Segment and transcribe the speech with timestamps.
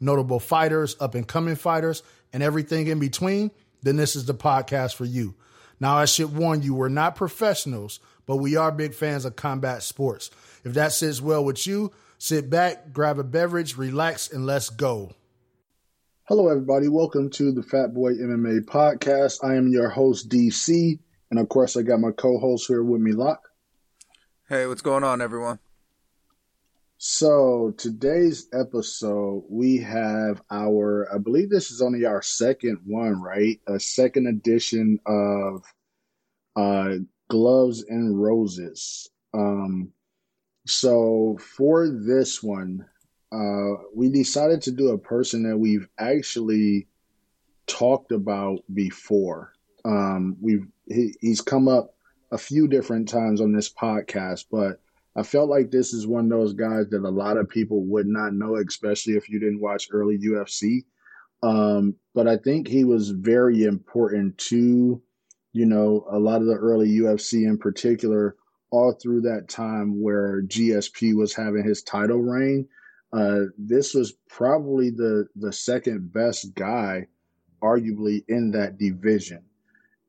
[0.00, 3.50] notable fighters, up and coming fighters, and everything in between,
[3.82, 5.34] then this is the podcast for you.
[5.80, 9.82] Now, I should warn you, we're not professionals, but we are big fans of combat
[9.82, 10.30] sports.
[10.64, 15.12] If that sits well with you, sit back, grab a beverage, relax, and let's go.
[16.26, 16.88] Hello, everybody.
[16.88, 19.44] Welcome to the Fat Boy MMA podcast.
[19.44, 20.98] I am your host, DC.
[21.30, 23.50] And of course, I got my co host here with me, Locke.
[24.48, 25.58] Hey, what's going on, everyone?
[26.98, 33.60] So, today's episode, we have our, I believe this is only our second one, right?
[33.66, 35.64] A second edition of
[36.54, 39.10] uh, Gloves and Roses.
[39.34, 39.90] Um,
[40.66, 42.86] so, for this one,
[43.32, 46.86] uh, we decided to do a person that we've actually
[47.66, 49.52] talked about before.
[49.84, 51.96] Um, we've he, he's come up
[52.30, 54.80] a few different times on this podcast, but
[55.16, 58.06] I felt like this is one of those guys that a lot of people would
[58.06, 60.84] not know, especially if you didn't watch early UFC.
[61.42, 65.00] Um, but I think he was very important to,
[65.52, 68.36] you know, a lot of the early UFC in particular,
[68.70, 72.66] all through that time where GSP was having his title reign.
[73.12, 77.06] Uh, this was probably the the second best guy,
[77.62, 79.44] arguably in that division,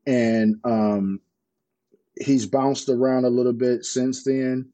[0.07, 1.19] and um,
[2.19, 4.71] he's bounced around a little bit since then.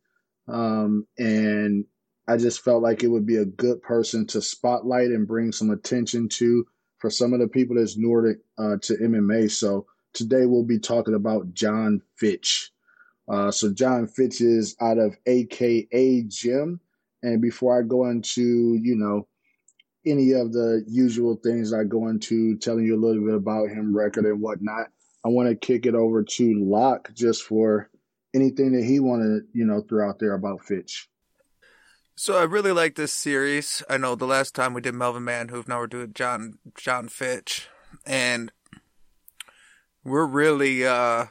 [0.51, 1.85] Um, and
[2.28, 5.72] I just felt like it would be a good person to spotlight and bring some
[5.72, 6.66] attention to
[7.00, 9.50] for some of the people that's Nordic uh, to MMA.
[9.50, 12.72] So today we'll be talking about Jon Fitch.
[13.28, 16.79] Uh, so Jon Fitch is out of AKA Gym.
[17.23, 19.28] And before I go into, you know,
[20.06, 23.95] any of the usual things I go into, telling you a little bit about him,
[23.95, 24.88] record and whatnot,
[25.23, 27.91] I want to kick it over to Locke just for
[28.34, 31.09] anything that he wanted, you know, throw out there about Fitch.
[32.16, 33.81] So I really like this series.
[33.90, 37.68] I know the last time we did Melvin Manhoef, now we're doing Jon Jon Fitch,
[38.06, 38.52] and
[40.03, 41.28] we're really uh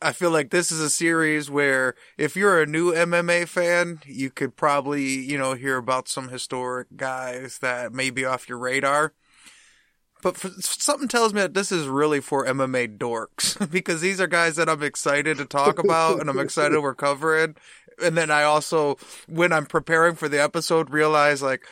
[0.00, 4.30] I feel like this is a series where if you're a new MMA fan, you
[4.30, 9.14] could probably, you know, hear about some historic guys that may be off your radar.
[10.22, 14.26] But for, something tells me that this is really for MMA dorks because these are
[14.26, 17.56] guys that I'm excited to talk about and I'm excited we're covering.
[18.02, 18.96] And then I also,
[19.28, 21.66] when I'm preparing for the episode, realize like,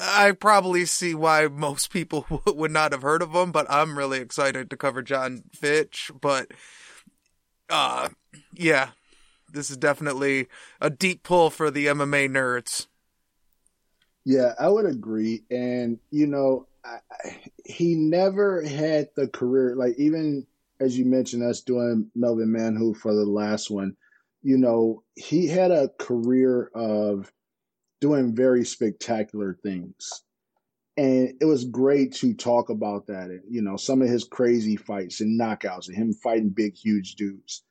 [0.00, 4.18] I probably see why most people would not have heard of him, but I'm really
[4.18, 6.10] excited to cover Jon Fitch.
[6.20, 6.52] But
[7.70, 8.10] uh,
[8.52, 8.90] yeah,
[9.50, 10.48] this is definitely
[10.80, 12.86] a deep pull for the MMA nerds.
[14.24, 15.42] Yeah, I would agree.
[15.50, 16.67] And, you know,
[17.64, 20.46] He never had the career, like, even
[20.80, 23.96] as you mentioned, us doing Melvin Manhoef for the last one,
[24.42, 27.32] you know, he had a career of
[28.00, 30.08] doing very spectacular things.
[30.96, 33.30] And it was great to talk about that.
[33.30, 37.14] And, you know, some of his crazy fights and knockouts and him fighting big, huge
[37.14, 37.62] dudes.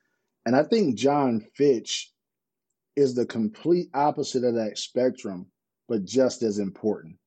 [0.45, 2.11] And I think Jon Fitch
[2.95, 5.47] is the complete opposite of that spectrum,
[5.87, 7.17] but just as important.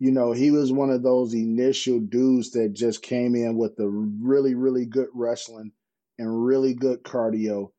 [0.00, 3.88] You know, he was one of those initial dudes that just came in with the
[3.88, 5.72] really, really good wrestling
[6.18, 7.70] and really good cardio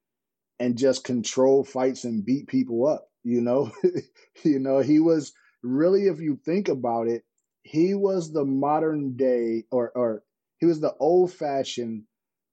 [0.59, 3.09] and just control fights and beat people up.
[3.23, 3.71] You know,
[4.43, 7.23] you know, he was really, if you think about it,
[7.63, 10.23] he was the modern day or or
[10.59, 12.03] he was the old fashioned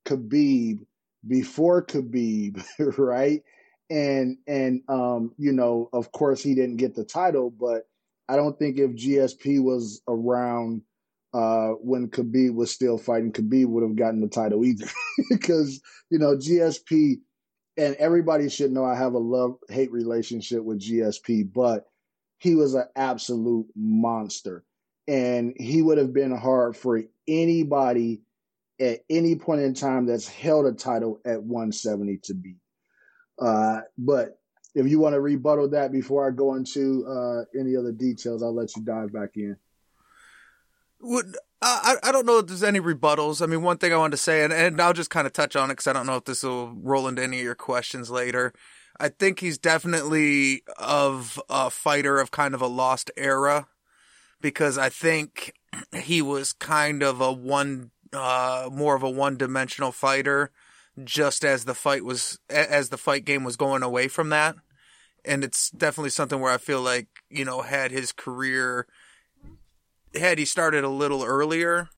[0.07, 0.87] Khabib
[1.27, 2.63] before Khabib,
[2.99, 3.43] right?
[3.91, 7.88] And and um, you know, of course he didn't get the title, but
[8.29, 10.83] I don't think if GSP was around
[11.33, 14.87] uh, when Khabib was still fighting, Khabib would have gotten the title either.
[15.31, 15.81] because,
[16.11, 17.17] you know, GSP
[17.77, 21.87] and everybody should know I have a love hate relationship with GSP, but
[22.39, 24.65] he was an absolute monster
[25.07, 28.21] and he would have been hard for anybody
[28.81, 32.57] at any point in time that's held a title at 170 to beat.
[33.41, 34.39] Uh, but
[34.79, 38.55] if you want to rebuttal that before I go into uh, any other details, I'll
[38.55, 39.57] let you dive back in.
[41.01, 43.43] Would I, I don't know if there's any rebuttals.
[43.43, 45.57] I mean, one thing I wanted to say, and, and I'll just kind of touch
[45.57, 48.11] on it because I don't know if this will roll into any of your questions
[48.11, 48.53] later.
[49.01, 53.67] I think he's definitely of a fighter of kind of a lost era
[54.41, 55.55] because I think
[55.95, 60.51] he was kind of a one, uh, more of a one dimensional fighter
[61.05, 64.57] just as the fight was, as the fight game was going away from that.
[65.25, 68.87] And it's definitely something where I feel like, you know, had his career,
[70.19, 71.91] had he started a little earlier,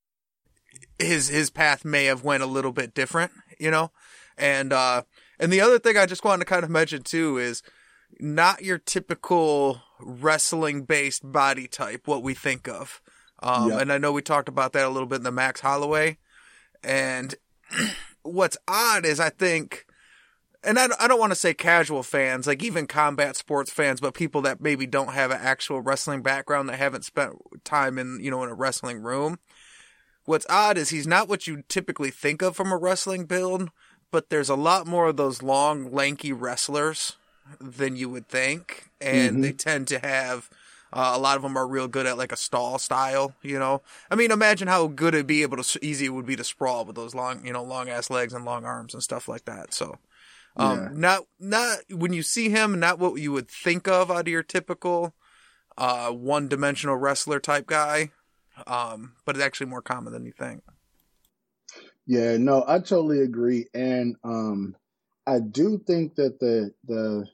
[0.99, 3.91] his his path may have went a little bit different, you know,
[4.37, 5.03] and uh,
[5.39, 7.63] and the other thing I just wanted to kind of mention too is
[8.19, 13.01] not your typical wrestling based body type, what we think of.
[13.43, 13.83] Um, yep.
[13.83, 16.19] and I know we talked about that a little bit in the Max Holloway.
[16.83, 17.35] And
[18.23, 19.87] what's odd is I think,
[20.63, 24.15] and I, I don't want to say casual fans, like even combat sports fans, but
[24.15, 28.31] people that maybe don't have an actual wrestling background that haven't spent time in, you
[28.31, 29.39] know, in a wrestling room.
[30.25, 33.71] What's odd is he's not what you typically think of from a wrestling build,
[34.11, 37.17] but there's a lot more of those long, lanky wrestlers
[37.61, 39.41] than you would think, and mm-hmm.
[39.41, 40.51] they tend to have.
[40.93, 43.81] Uh, a lot of them are real good at like a stall style, you know.
[44.11, 46.85] I mean, imagine how good it'd be able to easy it would be to sprawl
[46.85, 49.73] with those long, you know, long ass legs and long arms and stuff like that.
[49.73, 49.99] So,
[50.57, 50.89] um, yeah.
[50.93, 54.43] not not when you see him, not what you would think of out of your
[54.43, 55.15] typical
[55.79, 58.11] uh, one dimensional wrestler type guy,
[58.67, 60.63] um, but it's actually more common than you think.
[62.07, 64.75] Yeah, no, I totally agree, and um,
[65.27, 67.27] I do think that the the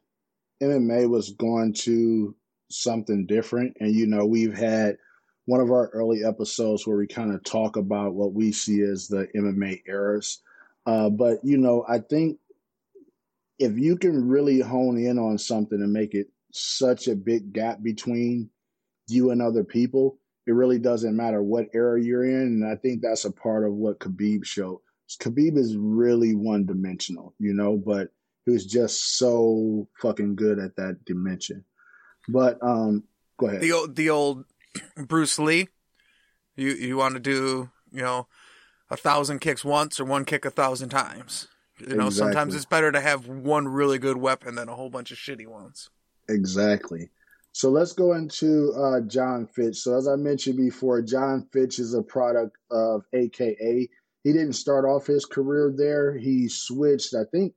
[0.62, 2.34] MMA was going to
[2.70, 3.76] something different.
[3.80, 4.96] And, you know, we've had
[5.44, 9.08] one of our early episodes where we kind of talk about what we see as
[9.08, 10.40] the MMA eras.
[10.84, 12.38] Uh, but, you know, I think
[13.58, 17.82] if you can really hone in on something and make it such a big gap
[17.82, 18.50] between
[19.08, 22.62] you and other people, it really doesn't matter what era you're in.
[22.62, 24.81] And I think that's a part of what Khabib showed.
[25.20, 28.08] Khabib is really one dimensional, you know, but
[28.44, 31.64] he was just so fucking good at that dimension.
[32.29, 33.05] But um,
[33.38, 33.61] go ahead.
[33.61, 34.44] The old, the old
[34.97, 35.69] Bruce Lee.
[36.56, 38.29] You you want to do you know
[38.88, 41.49] a thousand kicks once or one kick a thousand times.
[41.78, 42.32] You know, exactly.
[42.32, 45.46] sometimes it's better to have one really good weapon than a whole bunch of shitty
[45.46, 45.90] ones.
[46.28, 47.11] Exactly.
[47.52, 49.76] So let's go into uh, Jon Fitch.
[49.76, 53.88] So as I mentioned before, Jon Fitch is a product of AKA.
[54.25, 56.17] He didn't start off his career there.
[56.17, 57.55] He switched, I think,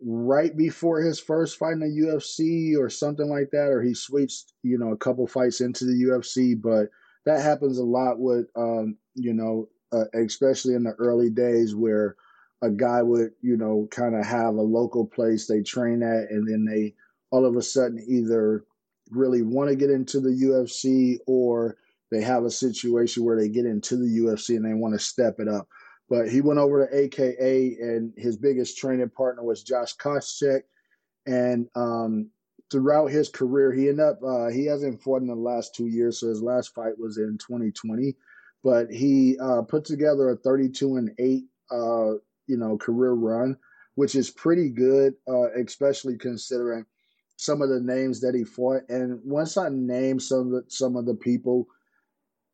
[0.00, 4.52] right before his first fight in the UFC or something like that, or he switched,
[4.62, 6.60] you know, a couple fights into the UFC.
[6.60, 6.90] But
[7.24, 12.16] that happens a lot with, um, you know, uh, especially in the early days where
[12.62, 16.48] a guy would, you know, kind of have a local place they train at, and
[16.48, 16.94] then they
[17.30, 18.64] all of a sudden either
[19.10, 21.76] really want to get into the UFC or
[22.10, 25.36] they have a situation where they get into the UFC and they want to step
[25.38, 25.68] it up.
[26.08, 30.62] But he went over to AKA, and his biggest training partner was Josh Koscheck.
[31.26, 32.30] And um,
[32.70, 36.20] throughout his career, he ended up uh, he hasn't fought in the last two years,
[36.20, 38.14] so his last fight was in 2020.
[38.62, 42.14] But he uh, put together a 32 and eight, uh,
[42.46, 43.56] you know, career run,
[43.94, 46.84] which is pretty good, uh, especially considering
[47.36, 48.82] some of the names that he fought.
[48.88, 51.66] And once I name some of the, some of the people,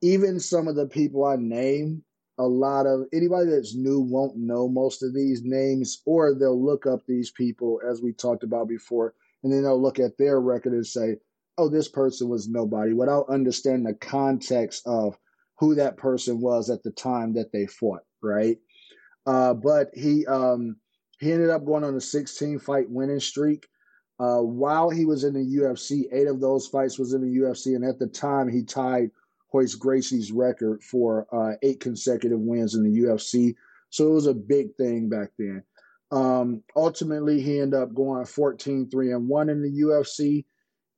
[0.02, 2.04] even some of the people I name
[2.38, 6.86] a lot of anybody that's new won't know most of these names, or they'll look
[6.86, 10.72] up these people as we talked about before, and then they'll look at their record
[10.72, 11.18] and say,
[11.58, 15.18] "Oh, this person was nobody," without understanding the context of
[15.58, 18.58] who that person was at the time that they fought, right?
[19.26, 20.76] Uh, but he um,
[21.20, 23.66] he ended up going on a 16 fight winning streak.
[24.18, 27.74] Uh, while he was in the UFC, eight of those fights was in the UFC,
[27.74, 29.10] and at the time he tied
[29.52, 33.54] Royce Gracie's record for uh, eight consecutive wins in the UFC.
[33.90, 35.62] So it was a big thing back then.
[36.10, 40.44] Um, ultimately, he ended up going 14 3 and 1 in the UFC.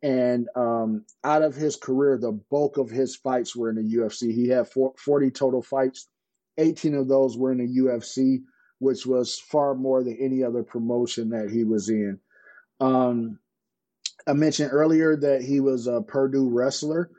[0.02, 4.32] And um, out of his career, the bulk of his fights were in the UFC.
[4.34, 6.08] He had 40 total fights,
[6.58, 8.42] 18 of those were in the UFC,
[8.78, 12.18] which was far more than any other promotion that he was in.
[12.80, 13.38] Um,
[14.26, 17.10] I mentioned earlier that he was a Purdue wrestler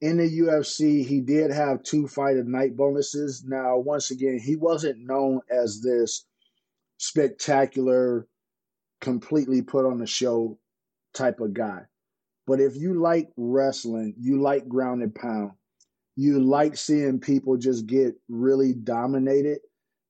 [0.00, 3.44] in the UFC, he did have two fight of night bonuses.
[3.44, 6.24] Now, once again, he wasn't known as this
[6.98, 8.26] spectacular,
[9.00, 10.58] completely put on the show
[11.14, 11.82] type of guy.
[12.46, 15.52] But if you like wrestling, you like ground and pound,
[16.18, 19.60] you like seeing people just get really dominated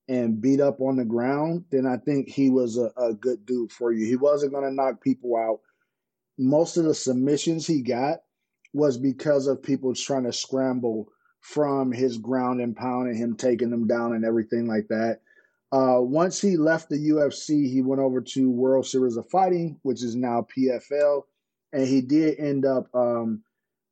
[0.07, 3.71] and beat up on the ground, then I think he was a, a good dude
[3.71, 4.07] for you.
[4.07, 5.59] He wasn't going to knock people out.
[6.39, 8.21] Most of the submissions he got
[8.73, 11.09] was because of people trying to scramble
[11.41, 15.19] from his ground and pound and him taking them down and everything like that.
[15.71, 20.03] Uh, once he left the UFC, he went over to World Series of Fighting, which
[20.03, 21.21] is now PFL,
[21.71, 23.43] and he did end up um,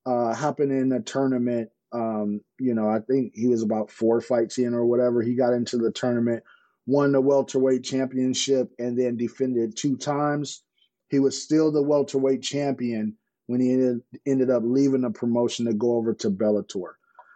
[0.07, 1.69] uh, hopping in a tournament.
[1.91, 5.21] Um, you know, I think he was about four fights in or whatever.
[5.21, 6.43] He got into the tournament,
[6.85, 10.63] won the welterweight championship, and then defended two times.
[11.09, 13.15] He was still the welterweight champion
[13.45, 16.93] when he ended, ended up leaving the promotion to go over to Bellator.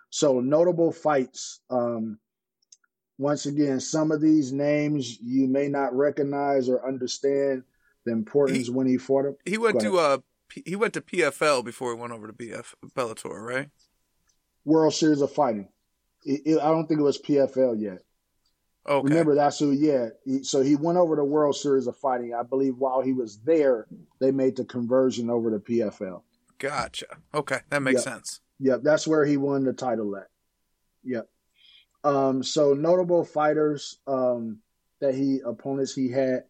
[0.09, 2.19] So notable fights um,
[3.21, 7.63] once again, some of these names you may not recognize or understand
[8.03, 9.35] the importance he, when he fought him.
[9.45, 10.17] He went to uh
[10.65, 13.69] he went to PFL before he went over to BF Bellator, right?
[14.65, 15.67] World Series of Fighting.
[16.23, 17.99] It, it, I don't think it was PFL yet.
[18.87, 19.09] Okay.
[19.09, 19.71] Remember that's who.
[19.71, 20.09] Yeah.
[20.25, 22.33] He, so he went over to World Series of Fighting.
[22.33, 23.87] I believe while he was there,
[24.19, 26.21] they made the conversion over to PFL.
[26.57, 27.07] Gotcha.
[27.33, 28.15] Okay, that makes yep.
[28.15, 28.39] sense.
[28.59, 30.27] Yep, that's where he won the title at.
[31.03, 31.27] Yep.
[32.03, 34.59] Um, so notable fighters um,
[34.99, 36.43] that he opponents he had.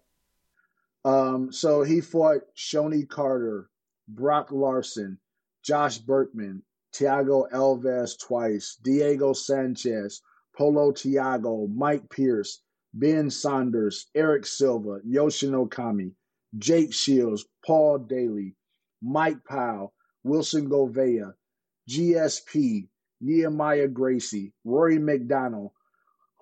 [1.03, 3.69] Um, so he fought Shonie Carter,
[4.07, 5.17] Brock Larson,
[5.63, 10.21] Josh Burkman, Thiago Alves twice, Diego Sanchez,
[10.57, 12.61] Paulo Thiago, Mike Pierce,
[12.93, 16.13] Ben Saunders, Erick Silva, Yushin Okami,
[16.57, 18.55] Jake Shields, Paul Daley,
[19.01, 19.93] Mike Powell,
[20.23, 21.33] Wilson Gouveia,
[21.89, 22.87] GSP,
[23.23, 25.71] Neiman Gracie, Rory MacDonald,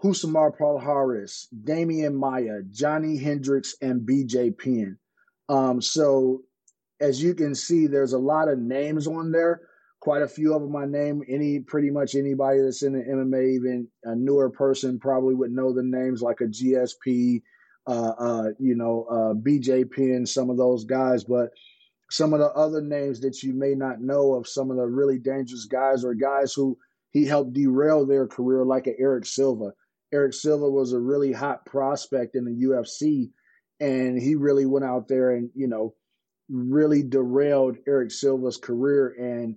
[0.03, 4.97] Rousimar Palhares, Demian Maya, Johnny Hendricks, and BJ Penn.
[5.49, 6.43] Um, so
[7.01, 9.61] as you can see, there's a lot of names on there.
[10.01, 11.23] Quite a few of them I name.
[11.27, 15.73] Any pretty much anybody that's in the MMA, even a newer person, probably would know
[15.73, 17.41] the names like a GSP,
[17.85, 21.25] uh, uh, you know, uh, BJ Penn, some of those guys.
[21.25, 21.49] But
[22.09, 25.19] some of the other names that you may not know of some of the really
[25.19, 26.77] dangerous guys or guys who
[27.11, 29.73] he helped derail their career, like a Erick Silva.
[30.13, 33.29] Erick Silva was a really hot prospect in the UFC,
[33.79, 35.93] and he really went out there and you know
[36.49, 39.15] really derailed Erick Silva's career.
[39.19, 39.55] And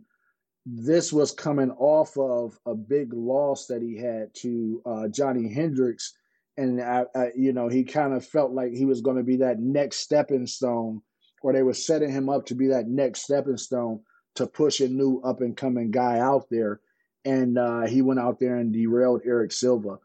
[0.64, 6.14] this was coming off of a big loss that he had to uh, Johnny Hendricks,
[6.56, 9.36] and I, I, you know he kind of felt like he was going to be
[9.36, 11.02] that next stepping stone
[11.42, 14.00] or they were setting him up to be that next stepping stone
[14.34, 16.80] to push a new up and coming guy out there.
[17.24, 19.98] And uh, he went out there and derailed Erick Silva.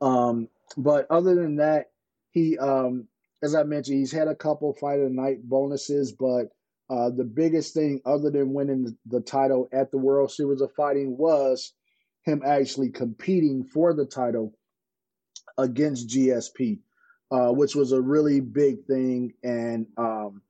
[0.00, 1.90] Um, but other than that,
[2.30, 3.08] he, um,
[3.42, 6.50] as I mentioned, he's had a couple fight of the night bonuses, but
[6.92, 11.16] uh, the biggest thing, other than winning the title at the World Series of Fighting,
[11.16, 11.72] was
[12.24, 14.52] him actually competing for the title
[15.56, 16.80] against GSP,
[17.30, 19.32] uh, which was a really big thing.
[19.42, 20.42] And um,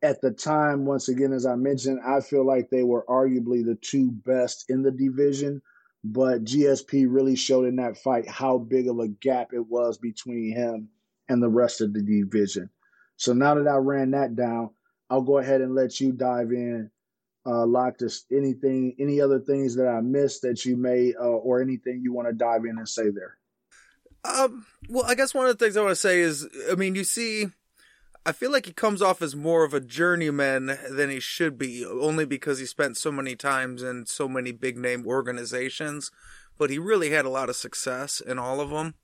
[0.00, 3.78] at the time, once again, as I mentioned, I feel like they were arguably the
[3.82, 5.60] two best in the division.
[6.04, 10.54] But GSP really showed in that fight how big of a gap it was between
[10.54, 10.88] him
[11.28, 12.70] and the rest of the division.
[13.16, 14.70] So now that I ran that down,
[15.10, 16.90] I'll go ahead and let you dive in.
[17.46, 21.60] Uh, lock this anything, any other things that I missed that you may, uh, or
[21.62, 23.38] anything you want to dive in and say there.
[24.24, 26.94] Um, well, I guess one of the things I want to say is, I mean,
[26.94, 27.46] you see
[28.26, 31.86] I feel like he comes off as more of a journeyman than he should be,
[31.86, 36.10] only because he spent so many times in so many big name organizations.
[36.58, 38.94] But he really had a lot of success in all of them.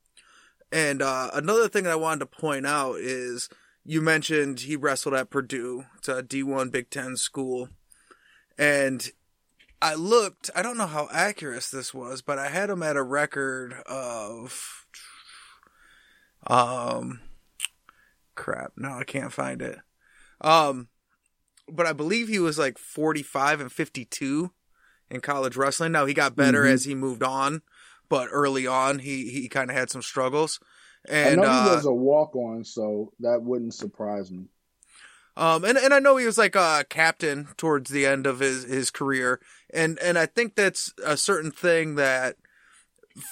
[0.71, 3.49] And uh, another thing that I wanted to point out is
[3.87, 5.85] you mentioned he wrestled at Purdue.
[5.99, 7.69] It's a D1 Big Ten school.
[8.59, 9.09] And
[9.81, 13.03] I looked, I don't know how accurate this was, but I had him at a
[13.03, 14.87] record of
[16.49, 17.21] um
[18.35, 18.73] crap.
[18.77, 19.79] No, I can't find it.
[20.41, 20.89] Um,
[21.69, 24.51] but I believe he was like 45 and 52
[25.11, 25.93] in college wrestling.
[25.93, 26.75] Now he got better mm-hmm.
[26.75, 27.63] as he moved on,
[28.09, 30.61] but early on he he kind of had some struggles.
[31.09, 34.47] And I know he uh, was a walk on, so that wouldn't surprise me.
[35.37, 38.65] Um, and, and I know he was like a captain towards the end of his,
[38.65, 39.41] his career.
[39.73, 42.37] And, and I think that's a certain thing that,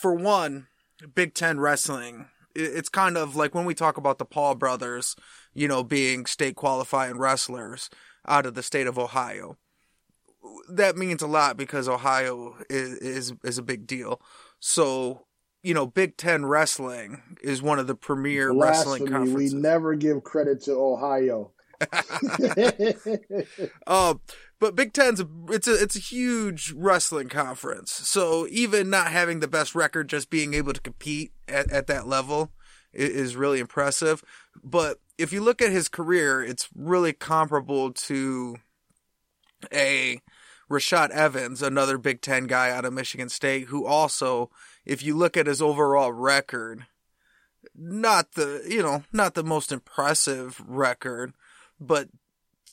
[0.02, 0.66] for one,
[1.14, 5.16] Big Ten wrestling it's kind of like when we talk about the Paul brothers,
[5.52, 7.90] you know, being state qualifying wrestlers
[8.26, 9.58] out of the state of Ohio.
[10.68, 14.20] That means a lot because Ohio is is, is a big deal.
[14.60, 15.26] So,
[15.64, 19.00] you know, Big Ten wrestling is one of the premier Blasphemy.
[19.00, 19.54] wrestling conferences.
[19.54, 21.52] We never give credit to Ohio.
[23.86, 24.14] uh,
[24.60, 27.92] but Big Ten's a, it's a it's a huge wrestling conference.
[27.92, 32.06] So even not having the best record, just being able to compete at, at that
[32.06, 32.52] level
[32.92, 34.22] is, is really impressive.
[34.62, 38.56] But if you look at his career, it's really comparable to
[39.72, 40.20] a
[40.70, 44.50] Rashad Evans, another Big Ten guy out of Michigan State, who also,
[44.84, 46.86] if you look at his overall record,
[47.74, 51.32] not the you know not the most impressive record,
[51.80, 52.08] but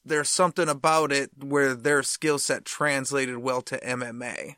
[0.03, 4.55] there's something about it where their skill set translated well to MMA.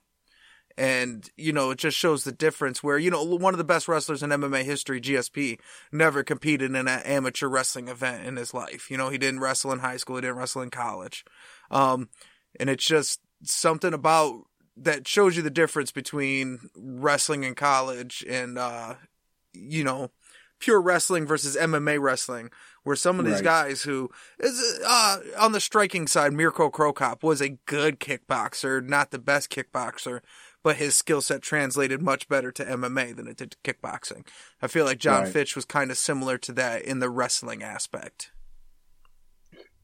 [0.75, 3.87] And, you know, it just shows the difference where, you know, one of the best
[3.87, 5.59] wrestlers in MMA history, GSP,
[5.91, 8.89] never competed in an amateur wrestling event in his life.
[8.89, 11.25] You know, he didn't wrestle in high school, he didn't wrestle in college.
[11.69, 12.09] Um,
[12.59, 18.57] and it's just something about that shows you the difference between wrestling in college and,
[18.57, 18.95] uh,
[19.53, 20.09] you know,
[20.59, 22.49] pure wrestling versus MMA wrestling,
[22.83, 23.43] where some of these Right.
[23.43, 28.83] guys who is uh, on the striking side, Mirko Cro Cop was a good kickboxer,
[28.87, 30.21] not the best kickboxer,
[30.63, 34.25] but his skill set translated much better to MMA than it did to kickboxing.
[34.61, 35.31] I feel like Jon Right.
[35.31, 38.31] Fitch was kind of similar to that in the wrestling aspect.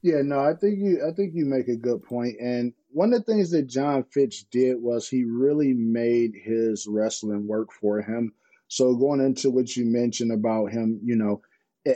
[0.02, 2.02] Yeah, no, I think you I think you make a good.
[2.40, 7.48] And one of the things that Jon Fitch did was he really made his wrestling
[7.48, 8.34] work for him.
[8.68, 11.42] So going into what you mentioned about him, you know,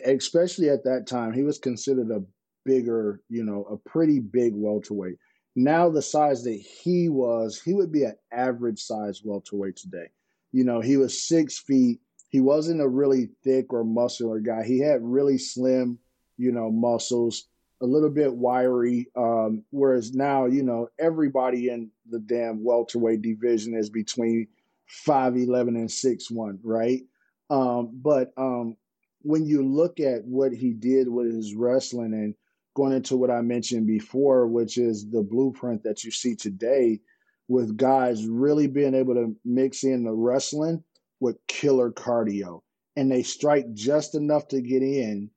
[0.05, 2.23] especially at that time, he was considered a
[2.65, 5.17] bigger, you know, a pretty big welterweight.
[5.55, 10.07] Now the size that he was, he would be an average size welterweight today.
[10.51, 11.99] You know, he was six feet.
[12.29, 14.63] He wasn't a really thick or muscular guy.
[14.63, 15.99] He had really slim,
[16.37, 17.45] you know, muscles
[17.83, 19.07] a little bit wiry.
[19.15, 24.47] Um, whereas now, you know, everybody in the damn welterweight division is between
[24.87, 27.01] five eleven and six one, right?
[27.49, 28.77] Um, but um,
[29.21, 32.35] when you look at what he did with his wrestling and
[32.73, 37.01] going into what I mentioned before, which is the blueprint that you see today,
[37.49, 40.83] with guys really being able to mix in the wrestling
[41.19, 42.61] with killer cardio,
[42.95, 45.29] and they strike just enough to get in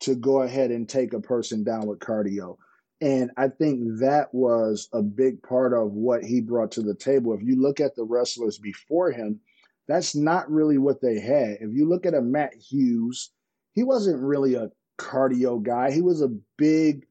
[0.00, 2.56] to go ahead and take a person down with cardio.
[3.00, 7.34] And I think that was a big part of what he brought to the table.
[7.34, 9.40] If you look at the wrestlers before him,
[9.86, 11.58] that's not really what they had.
[11.60, 13.30] If you look at a Matt Hughes,
[13.74, 15.90] he wasn't really a cardio guy.
[15.90, 17.06] He was a big,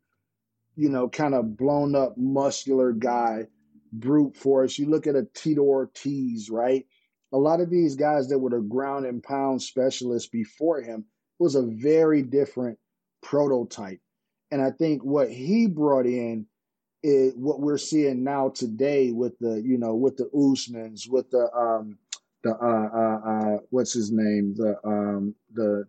[0.75, 3.47] you know, kind of blown up, muscular guy,
[3.93, 4.77] brute force.
[4.79, 6.85] You look at a Tito Ortiz, right?
[7.31, 11.05] A lot of these guys that were the ground and pound specialists before him
[11.39, 12.77] was a very different
[13.21, 13.99] prototype.
[14.51, 16.45] And I think what he brought in
[17.03, 21.51] is what we're seeing now today with the, you know, with the Usmans, with the
[21.55, 21.97] um
[22.43, 24.55] the uh uh, uh what's his name?
[24.55, 25.85] The um the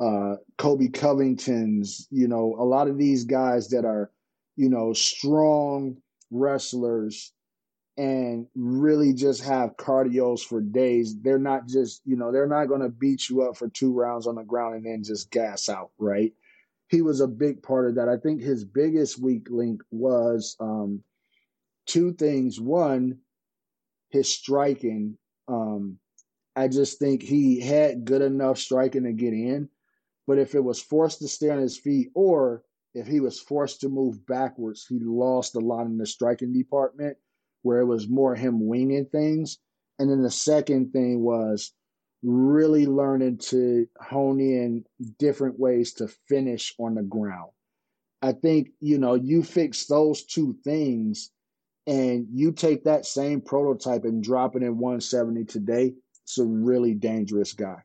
[0.00, 4.10] uh Colby Covingtons, you know, a lot of these guys that are,
[4.56, 5.96] you know, strong
[6.30, 7.32] wrestlers
[7.96, 11.18] and really just have cardios for days.
[11.20, 14.26] They're not just, you know, they're not going to beat you up for two rounds
[14.26, 16.32] on the ground and then just gas out, right?
[16.88, 18.08] He was a big part of that.
[18.08, 21.02] I think his biggest weak link was um,
[21.86, 22.60] two things.
[22.60, 23.18] One,
[24.10, 25.16] his striking.
[25.48, 25.98] Um,
[26.54, 29.68] I just think he had good enough striking to get in,
[30.26, 32.62] but if it was forced to stay on his feet or
[32.94, 37.16] if he was forced to move backwards, he lost a lot in the striking department
[37.66, 39.58] where it was more him winging things.
[39.98, 41.72] And then the second thing was
[42.22, 44.84] really learning to hone in
[45.18, 47.50] different ways to finish on the ground.
[48.22, 51.32] I think, you know, you fix those two things
[51.88, 56.94] and you take that same prototype and drop it in 170 today, it's a really
[56.94, 57.82] dangerous guy.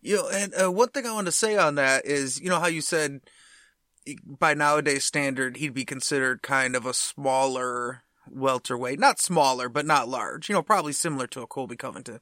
[0.00, 2.60] You know, and uh, one thing I want to say on that is, you know,
[2.60, 3.20] how you said
[4.24, 10.08] by nowadays standard he'd be considered kind of a smaller welterweight, not smaller, but not
[10.08, 10.48] large.
[10.48, 12.20] You know, probably similar to a Colby Covington,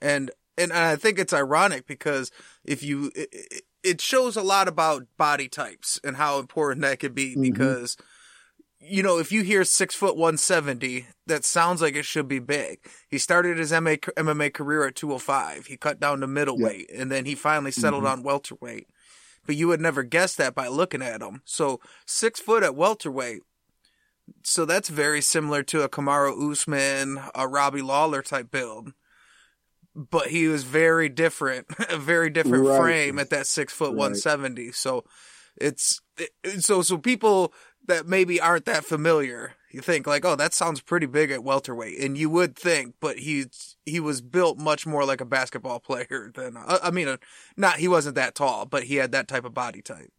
[0.00, 2.30] and and I think it's ironic because
[2.64, 7.14] if you, it, it shows a lot about body types and how important that could
[7.14, 7.42] be Mhm.
[7.42, 7.96] because.
[8.78, 12.38] You know, if you hear six foot one seventy, that sounds like it should be
[12.38, 12.78] big.
[13.08, 15.66] He started his MMA, MMA career at two hundred five.
[15.66, 18.10] He cut down to middleweight, and then he finally settled Mhm.
[18.10, 18.86] on welterweight.
[19.46, 21.42] But you would never guess that by looking at him.
[21.44, 23.42] So six foot at welterweight.
[24.42, 28.92] So that's very similar to a Kamaru Usman, a Robbie Lawler type build.
[29.94, 32.76] But he was very different, a very different Right.
[32.76, 33.96] frame at that six foot Right.
[33.98, 34.72] one seventy.
[34.72, 35.04] So
[35.56, 37.52] it's it, so so people
[37.86, 41.98] that maybe aren't that familiar, you think like, oh, that sounds pretty big at welterweight,
[42.00, 46.30] and you would think, but he's he was built much more like a basketball player
[46.34, 47.16] than I, I mean, uh,
[47.56, 50.12] not he wasn't that tall, but he had that type of body type.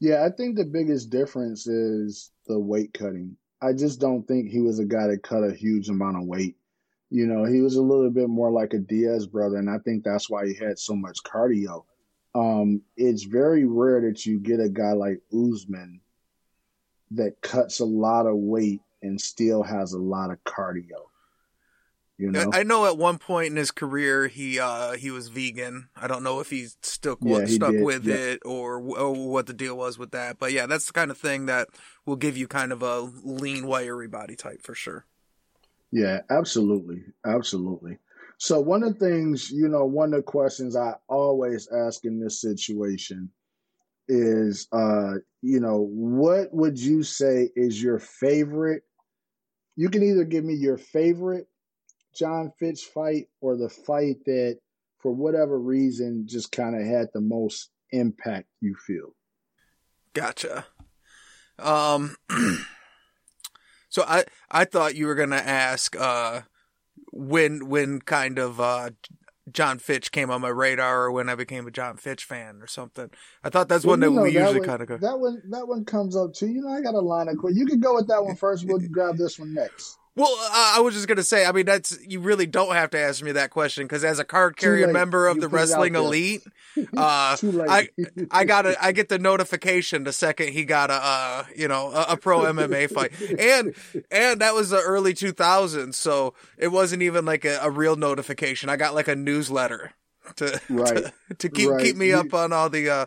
[0.00, 3.36] Yeah, I think the biggest difference is the weight cutting.
[3.62, 6.56] I just don't think he was a guy that cut a huge amount of weight.
[7.10, 10.04] You know, he was a little bit more like a Diaz brother, and I think
[10.04, 11.84] that's why he had so much cardio.
[12.34, 16.00] Um, it's very rare that you get a guy like Usman
[17.16, 21.08] that cuts a lot of weight and still has a lot of cardio.
[22.16, 25.88] You know, I know at one point in his career he uh he was vegan.
[25.96, 28.14] I don't know if he stuck Yeah, he stuck did, with yeah.
[28.14, 30.38] it or, or what the deal was with that.
[30.38, 31.68] But yeah, that's the kind of thing that
[32.06, 35.06] will give you kind of a lean, wiry body type for sure.
[35.90, 37.02] Yeah, absolutely.
[37.24, 37.98] Absolutely.
[38.38, 42.20] So, one of the things, you know, one of the questions I always ask in
[42.20, 43.30] this situation
[44.08, 48.82] is, uh, you know, what would you say is your favorite?
[49.76, 51.46] You can either give me your favorite
[52.14, 54.58] Jon Fitch fight or the fight that,
[55.00, 58.46] for whatever reason, just kind of had the most impact?
[58.60, 59.14] You feel?
[60.12, 60.66] Gotcha.
[61.58, 62.16] Um.
[63.88, 66.42] so I I thought you were gonna ask uh
[67.12, 68.90] when when kind of uh
[69.52, 72.66] Jon Fitch came on my radar or when I became a Jon Fitch fan or
[72.66, 73.10] something.
[73.42, 74.96] I thought that's well, one that know, we that usually kind of go.
[74.96, 76.48] That one that one comes up too.
[76.48, 78.66] You know, I got a line of quick You can go with that one first.
[78.66, 79.98] We'll grab this one next.
[80.16, 81.44] Well, uh, I was just gonna say.
[81.44, 84.24] I mean, that's you really don't have to ask me that question because as a
[84.24, 86.42] card carrying member of you the wrestling elite,
[86.96, 87.88] uh, I
[88.30, 91.90] I got a I get the notification the second he got a uh, you know
[91.90, 93.74] a, a pro MMA fight, and
[94.10, 98.68] and that was the early 2000s, so it wasn't even like a, a real notification.
[98.68, 99.94] I got like a newsletter
[100.36, 100.96] to right.
[100.96, 101.82] to, to keep right.
[101.82, 103.06] keep me up on all the uh,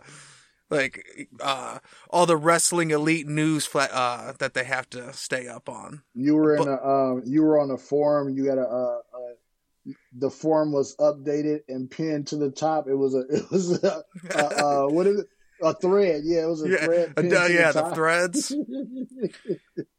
[0.69, 5.69] like uh all the wrestling elite news flat, uh that they have to stay up
[5.69, 6.03] on.
[6.13, 8.99] You were in but, a um you were on a forum, you got a uh,
[9.13, 12.87] uh the forum was updated and pinned to the top.
[12.87, 15.27] It was a it was a, a uh what is it?
[15.59, 17.13] A thread, yeah, it was a yeah, thread.
[17.17, 18.53] yeah, the, the threads.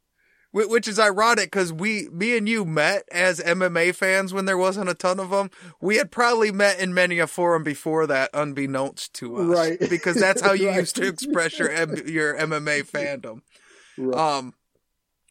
[0.66, 4.88] which is ironic because we, me and you met as MMA fans when there wasn't
[4.88, 5.50] a ton of them.
[5.80, 9.78] We had probably met in many a forum before that, unbeknownst to us, right?
[9.90, 10.80] Because that's how you right.
[10.80, 11.70] used to express your
[12.06, 13.42] your MMA fandom.
[13.96, 14.16] Right.
[14.16, 14.54] Um,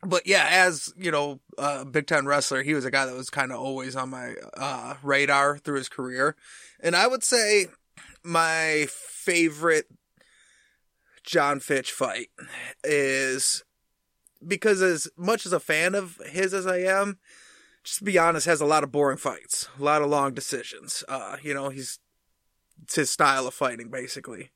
[0.05, 3.29] but yeah, as you know, uh, big time wrestler, he was a guy that was
[3.29, 6.35] kind of always on my uh, radar through his career,
[6.79, 7.67] and I would say
[8.23, 9.87] my favorite
[11.23, 12.29] Jon Fitch fight
[12.83, 13.63] is
[14.45, 17.19] because as much as a fan of his as I am,
[17.83, 21.03] just to be honest, has a lot of boring fights, a lot of long decisions.
[21.07, 21.99] Uh, you know, he's
[22.83, 24.51] it's his style of fighting basically.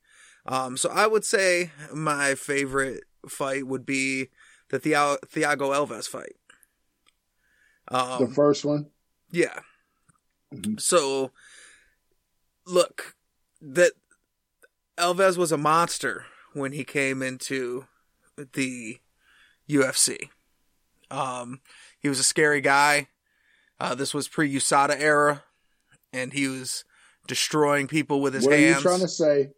[0.46, 4.30] Um, so I would say my favorite fight would be
[4.70, 6.36] the Thiago Alves fight.
[7.90, 8.88] Um, the first one.
[9.30, 9.60] Yeah.
[10.54, 10.76] Mm-hmm.
[10.78, 11.32] So,
[12.66, 13.16] look,
[13.62, 13.94] that
[14.98, 17.86] Alves was a monster when he came into
[18.54, 19.00] the
[19.72, 20.30] UFC.
[21.10, 21.62] Um,
[22.00, 23.08] he was a scary guy.
[23.80, 25.44] Uh, this was pre USADA era,
[26.14, 26.86] and he was
[27.28, 28.84] destroying people with his what hands.
[28.84, 29.50] What are you trying to say?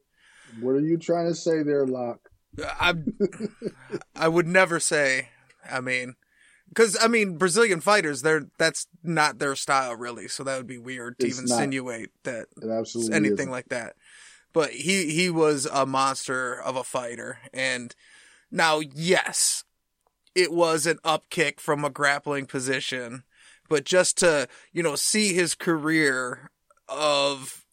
[0.59, 2.29] What are you trying to say there, Locke?
[2.61, 2.93] I
[4.15, 5.29] I would never say.
[5.69, 6.15] I mean,
[6.69, 10.27] because I mean, Brazilian fighters, they're that's not their style really.
[10.27, 11.55] So that would be weird to it's even not.
[11.55, 12.47] insinuate that
[13.11, 13.51] anything isn't.
[13.51, 13.95] like that.
[14.53, 17.95] But he he was a monster of a fighter, and
[18.51, 19.63] now yes,
[20.35, 23.23] it was an upkick from a grappling position.
[23.69, 26.51] But just to, you know, see his career
[26.89, 27.65] of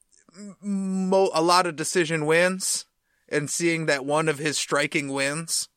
[0.63, 2.87] mo- a lot of decision wins
[3.29, 5.69] and seeing that one of his striking wins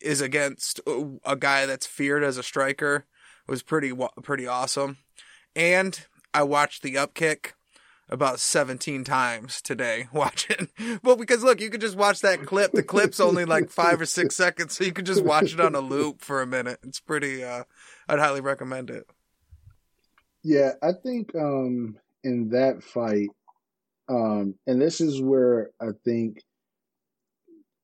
[0.00, 3.06] is against uh, a guy that's feared as a striker
[3.46, 4.98] was pretty pretty awesome.
[5.54, 7.52] And I watched the upkick
[8.08, 10.68] about 17 times today watching.
[11.02, 12.72] Well, because look, you could just watch that clip.
[12.72, 15.74] The clip's only like five or six seconds, so you could just watch it on
[15.74, 16.78] a loop for a minute.
[16.82, 17.64] It's pretty, uh,
[18.08, 19.06] I'd highly recommend it.
[20.42, 23.28] Yeah, I think, um, in that fight,
[24.08, 26.42] um, and this is where I think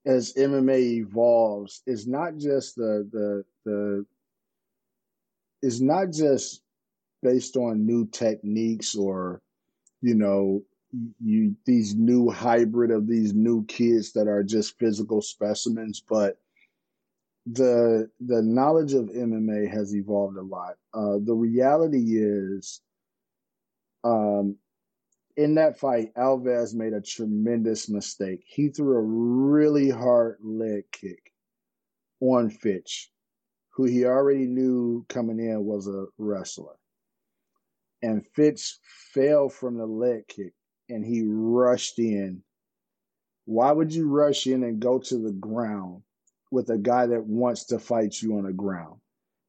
[0.06, 4.06] as MMA evolves, it's not just the, the, the,
[5.62, 6.62] it's not just
[7.22, 9.40] based on new techniques or
[10.02, 10.62] you know,
[11.22, 16.38] you these new hybrid of these new kids that are just physical specimens, but
[17.46, 20.74] the the knowledge of MMA has evolved a lot.
[20.92, 22.80] Uh, the reality is,
[24.04, 24.56] um,
[25.36, 28.42] in that fight, Alves made a tremendous mistake.
[28.46, 31.32] He threw a really hard leg kick
[32.20, 33.10] on Fitch,
[33.70, 36.74] who he already knew coming in was a wrestler
[38.02, 38.78] and Fitch
[39.12, 40.52] fell from the leg kick
[40.88, 42.42] and he rushed in.
[43.44, 46.02] Why would you rush in and go to the ground
[46.50, 49.00] with a guy that wants to fight you on the ground?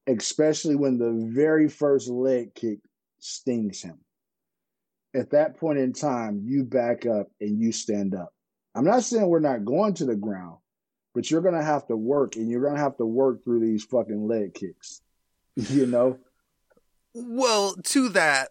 [0.08, 2.80] Especially when the very first leg kick
[3.20, 4.00] stings him.
[5.14, 8.34] At that point in time, you back up and you stand up.
[8.74, 10.58] I'm not saying we're not going to the ground,
[11.14, 13.60] but you're going to have to work and you're going to have to work through
[13.60, 15.02] these fucking leg kicks.
[15.58, 16.18] You know?
[17.14, 18.50] Well, to that,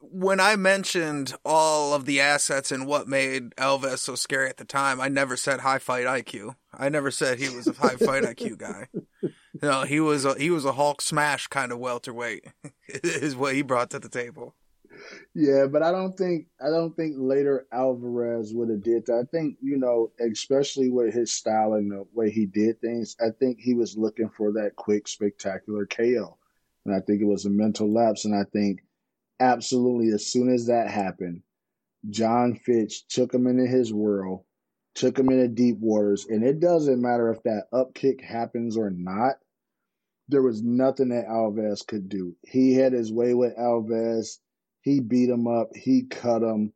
[0.00, 4.64] when I mentioned all of the assets and what made Alves so scary at the
[4.64, 6.56] time, I never said high fight IQ.
[6.72, 8.88] I never said he was a high fight IQ guy.
[9.62, 12.46] No, he was a he was a Hulk smash kind of welterweight.
[12.88, 14.54] is what he brought to the table.
[15.34, 19.26] Yeah, but I don't think I don't think later Alvarez would have did that.
[19.26, 23.30] I think you know, especially with his style and the way he did things, I
[23.38, 26.36] think he was looking for that quick, spectacular KO
[26.84, 28.24] And I think it was a mental lapse.
[28.24, 28.80] And I think
[29.40, 31.42] absolutely as soon as that happened,
[32.10, 34.44] Jon Fitch took him into his world,
[34.94, 36.26] took him into deep waters.
[36.28, 39.36] And it doesn't matter if that upkick happens or not.
[40.28, 42.34] There was nothing that Alves could do.
[42.42, 44.38] He had his way with Alves.
[44.80, 45.70] He beat him up.
[45.74, 46.72] He cut him.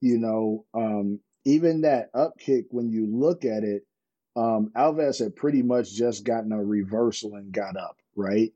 [0.00, 3.86] You know, um, even that upkick, when you look at it,
[4.34, 8.52] um, Alves had pretty much just gotten a reversal and got up, right?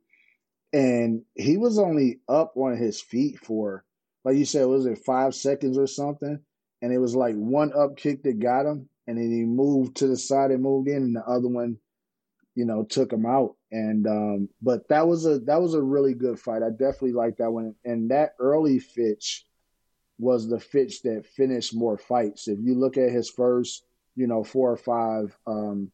[0.73, 3.85] And he was only up on his feet for,
[4.25, 6.41] like you said, was it five seconds or something?
[6.83, 10.07] And it was like one up kick that got him, and then he moved to
[10.07, 11.79] the side and moved in, and the other one,
[12.55, 13.57] you know, took him out.
[13.73, 16.63] And um, but that was a that was a really good fight.
[16.63, 17.75] I definitely like that one.
[17.85, 19.47] And that early Fitch
[20.19, 22.49] was the Fitch that finished more fights.
[22.49, 23.83] If you look at his first
[24.17, 25.93] you know, four or five um,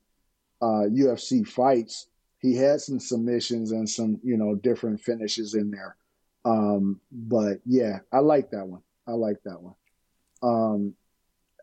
[0.62, 2.06] uh, UFC fights,
[2.42, 5.96] he had some submissions and some, you know, different finishes in there.
[6.44, 8.82] Um, but yeah, I like that one.
[9.06, 9.74] I like that one.
[10.42, 10.94] Um,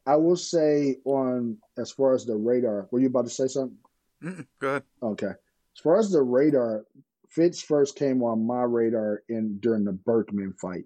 [0.07, 3.77] I will say on as far as the radar, were you about to say something?
[4.23, 4.83] Mm, go ahead.
[5.03, 5.27] Okay.
[5.27, 6.85] As far as the radar,
[7.29, 10.85] Fitch first came on my radar in during the Burkman fight.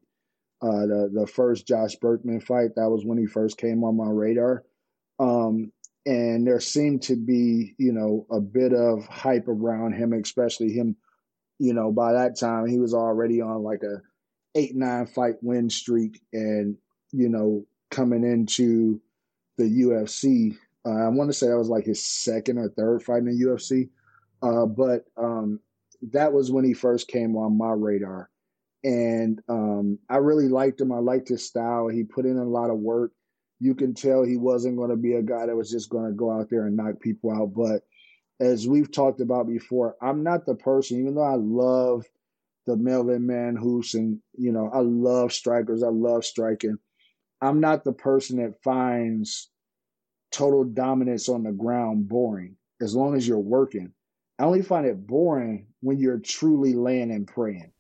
[0.62, 4.10] Uh, the the first Josh Burkman fight, that was when he first came on my
[4.10, 4.64] radar.
[5.20, 5.72] Um,
[6.06, 10.96] and there seemed to be, you know, a bit of hype around him, especially him,
[11.60, 14.02] you know, by that time he was already on like a
[14.56, 16.78] eight, nine fight win streak and,
[17.12, 19.02] you know, coming into
[19.58, 20.58] the UFC.
[20.86, 23.46] Uh, I want to say that was like his second or third fight in the
[23.46, 23.90] UFC.
[24.42, 25.62] Uh, but um,
[26.12, 28.30] that was when he first came on my radar.
[28.84, 30.92] And um, I really liked him.
[30.92, 31.88] I liked his style.
[31.88, 33.14] He put in a lot of work
[33.64, 36.12] you can tell he wasn't going to be a guy that was just going to
[36.12, 37.54] go out there and knock people out.
[37.54, 37.84] But
[38.46, 42.06] as we've talked about before, I'm not the person, even though I love
[42.66, 46.78] the Melvin Manhoefs and, you know, I love strikers, I love striking.
[47.42, 49.50] I'm not the person that finds
[50.30, 53.94] total dominance on the ground boring as long as you're working.
[54.40, 57.72] I only find it boring when you're truly laying and praying,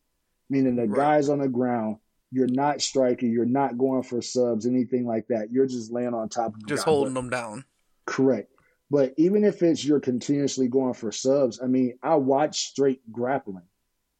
[0.50, 0.96] meaning the right.
[0.96, 1.98] guys on the ground
[2.34, 3.32] you're not striking.
[3.32, 5.52] You're not going for subs, anything like that.
[5.52, 7.64] You're just laying on top of them, just holding them down.
[8.06, 8.50] Correct.
[8.90, 13.68] But even if it's you're continuously going for subs, I mean, I watch straight grappling.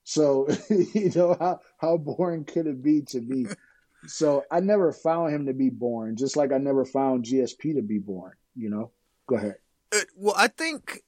[0.04, 3.48] So you know how how boring could it be to be?
[4.08, 7.82] so I never found him to be boring, just like I never found GSP to
[7.82, 8.38] be boring.
[8.56, 8.92] You know.
[9.26, 9.56] Go ahead.
[9.92, 11.02] Uh, well, I think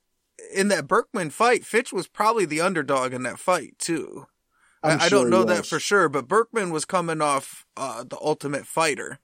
[0.54, 4.26] in that Burkman fight, Fitch was probably the underdog in that fight too.
[4.86, 8.66] I, I, don't know that for sure, but Burkman was coming off uh, the Ultimate
[8.66, 9.20] Fighter,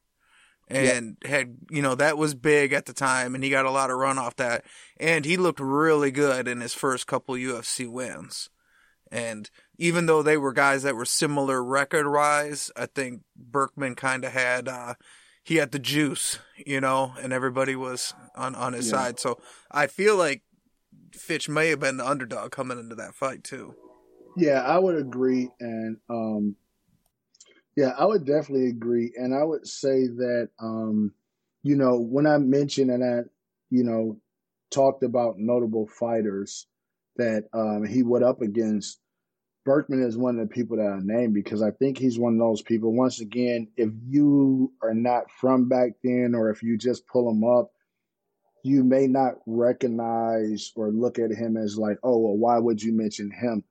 [0.68, 3.90] and had you know that was big at the time, and he got a lot
[3.90, 4.64] of run off that,
[5.00, 8.50] and he looked really good in his first couple UFC wins,
[9.12, 14.24] and even though they were guys that were similar record wise, I think Burkman kind
[14.24, 14.96] of had uh,
[15.44, 18.98] he had the juice, you know, and everybody was on on his yeah.
[18.98, 19.20] side.
[19.20, 20.44] So I feel like
[21.14, 23.76] Fitch may have been the underdog coming into that fight too.
[24.38, 26.56] Yeah, I would agree, and um,
[27.76, 31.14] yeah, I would definitely agree, and I would say that um,
[31.64, 33.24] you know when I mentioned and I
[33.70, 34.18] you know
[34.72, 36.68] talked about notable fighters
[37.18, 39.00] that um, he went up against.
[39.64, 42.40] Burkman is one of the people that I named because I think he's one of
[42.40, 42.94] those people.
[42.94, 47.44] Once again, if you are not from back then, or if you just pull him
[47.44, 47.72] up,
[48.64, 52.92] you may not recognize or look at him as like, oh, well, why would you
[52.92, 53.64] mention him?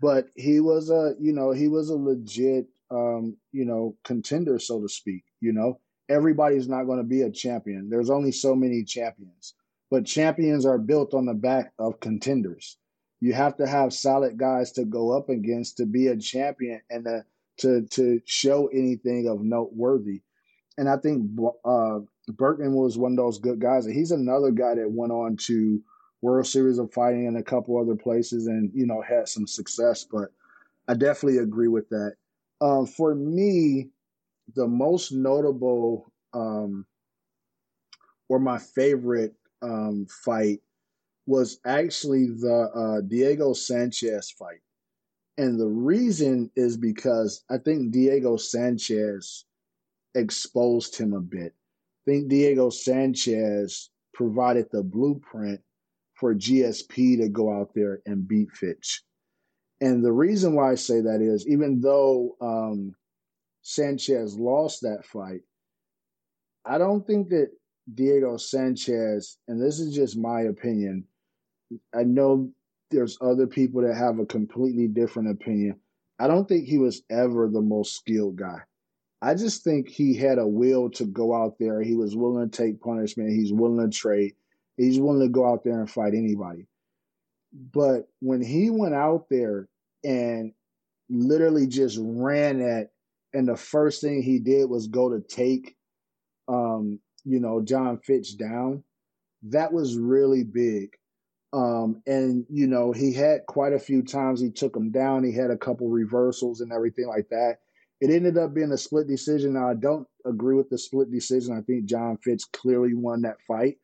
[0.00, 4.80] But he was a you know he was a legit um, you know contender so
[4.80, 5.80] to speak you know?
[6.08, 7.88] Everybody's not going to be a champion.
[7.88, 9.54] There's only so many champions.
[9.90, 12.78] But champions are built on the back of contenders.
[13.20, 17.04] You have to have solid guys to go up against to be a champion and
[17.04, 17.24] to
[17.58, 20.22] to, to show anything of noteworthy.
[20.78, 21.30] And i think
[21.64, 23.84] uh, Burkman was one of those good guys.
[23.84, 25.82] And he's another guy that went on to
[26.22, 30.04] World Series of Fighting in a couple other places and, you know, had some success.
[30.04, 30.28] But
[30.88, 32.14] I definitely agree with that.
[32.60, 33.88] Um, for me,
[34.54, 36.84] the most notable um,
[38.28, 40.60] or my favorite um, fight
[41.26, 44.60] was actually the uh, Diego Sanchez fight.
[45.38, 49.44] And the reason is because I think Diego Sanchez
[50.14, 51.54] exposed him a bit.
[52.06, 55.60] I think Diego Sanchez provided the blueprint
[56.20, 59.02] for GSP to go out there and beat Fitch.
[59.80, 62.94] And the reason why I say that is even though um,
[63.62, 65.40] Sanchez lost that fight,
[66.66, 67.48] I don't think that
[67.94, 71.04] Diego Sanchez, and this is just my opinion,
[71.94, 72.52] I know
[72.90, 75.80] there's other people that have a completely different opinion.
[76.18, 78.58] I don't think he was ever the most skilled guy.
[79.22, 81.80] I just think he had a will to go out there.
[81.80, 83.30] He was willing to take punishment.
[83.30, 84.34] He's willing to trade.
[84.80, 86.66] He's willing to go out there and fight anybody.
[87.52, 89.68] But when he went out there
[90.04, 90.52] and
[91.10, 92.90] literally just ran at,
[93.34, 95.76] and the first thing he did was go to take,
[96.48, 98.82] um, you know, Jon Fitch down,
[99.42, 100.96] that was really big.
[101.52, 105.24] Um, and you know, he had quite a few times he took him down.
[105.24, 107.58] He had a couple reversals and everything like that.
[108.00, 109.54] It ended up being a split decision.
[109.54, 111.54] Now, I don't agree with the split decision.
[111.54, 113.76] I think Jon Fitch clearly won that fight,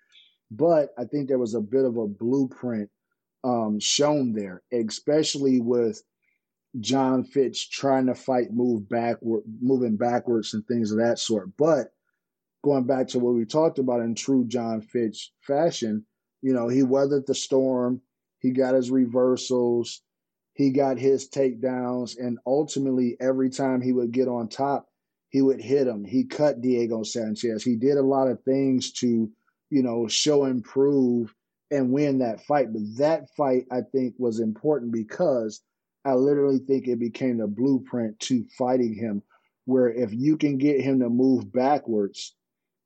[0.50, 2.90] but I think there was a bit of a blueprint
[3.44, 6.02] um, shown there, especially with
[6.80, 11.50] Jon Fitch trying to fight move backward, moving backwards and things of that sort.
[11.56, 11.88] But
[12.62, 16.04] going back to what we talked about in true Jon Fitch fashion,
[16.42, 18.02] you know, he weathered the storm.
[18.40, 20.02] He got his reversals.
[20.52, 22.18] He got his takedowns.
[22.18, 24.88] And ultimately, every time he would get on top,
[25.28, 26.04] he would hit him.
[26.04, 27.62] He cut Diego Sanchez.
[27.62, 29.30] He did a lot of things to,
[29.70, 31.34] you know, show and prove
[31.70, 32.72] and win that fight.
[32.72, 35.62] But that fight, I think, was important because
[36.04, 39.22] I literally think it became the blueprint to fighting him.
[39.64, 42.34] Where if you can get him to move backwards,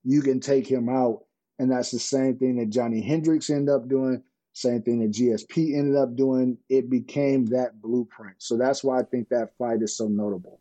[0.02, 1.24] you can take him out.
[1.58, 4.22] And that's the same thing that Johnny Hendricks ended up doing,
[4.54, 6.56] same thing that GSP ended up doing.
[6.70, 8.36] It became that blueprint.
[8.38, 10.60] So that's why I think that fight is so notable.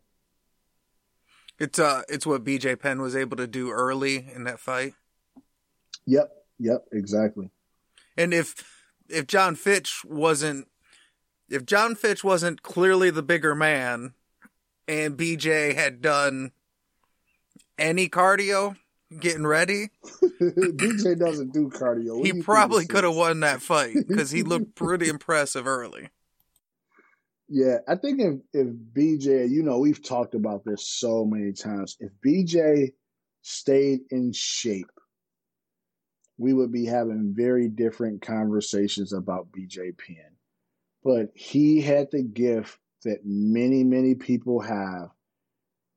[1.58, 4.94] It's uh it's what BJ Penn was able to do early in that fight.
[6.10, 7.50] Yep, yep, exactly.
[8.16, 8.64] And if
[9.08, 10.66] if Jon Fitch wasn't
[11.48, 14.14] if Jon Fitch wasn't clearly the bigger man
[14.88, 16.50] and BJ had done
[17.78, 18.76] any cardio
[19.20, 19.90] getting ready,
[20.40, 22.16] BJ doesn't do cardio.
[22.16, 26.08] What he do probably could have won that fight because he looked pretty impressive early.
[27.48, 31.96] Yeah, I think if if BJ, you know, we've talked about this so many times.
[32.00, 32.94] If BJ
[33.42, 34.90] stayed in shape,
[36.40, 40.36] we would be having very different conversations about BJ Penn.
[41.04, 45.10] But he had the gift that many, many people have.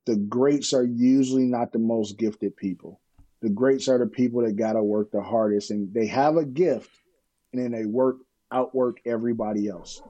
[0.06, 3.00] The greats are usually not the most gifted people.
[3.42, 6.46] The greats are the people that got to work the hardest and they have a
[6.46, 6.92] gift
[7.54, 8.18] and then they work
[8.52, 10.02] outwork everybody else,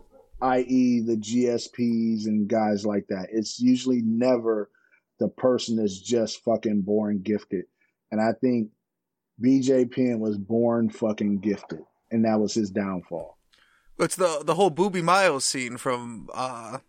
[0.41, 3.27] i.e., the GSPs and guys like that.
[3.31, 4.71] It's usually never
[5.19, 7.65] the person that's just fucking born gifted.
[8.11, 8.69] And I think
[9.43, 13.38] BJ Penn was born fucking gifted, and that was his downfall.
[13.99, 16.79] It's the the whole Boobie Miles scene from uh,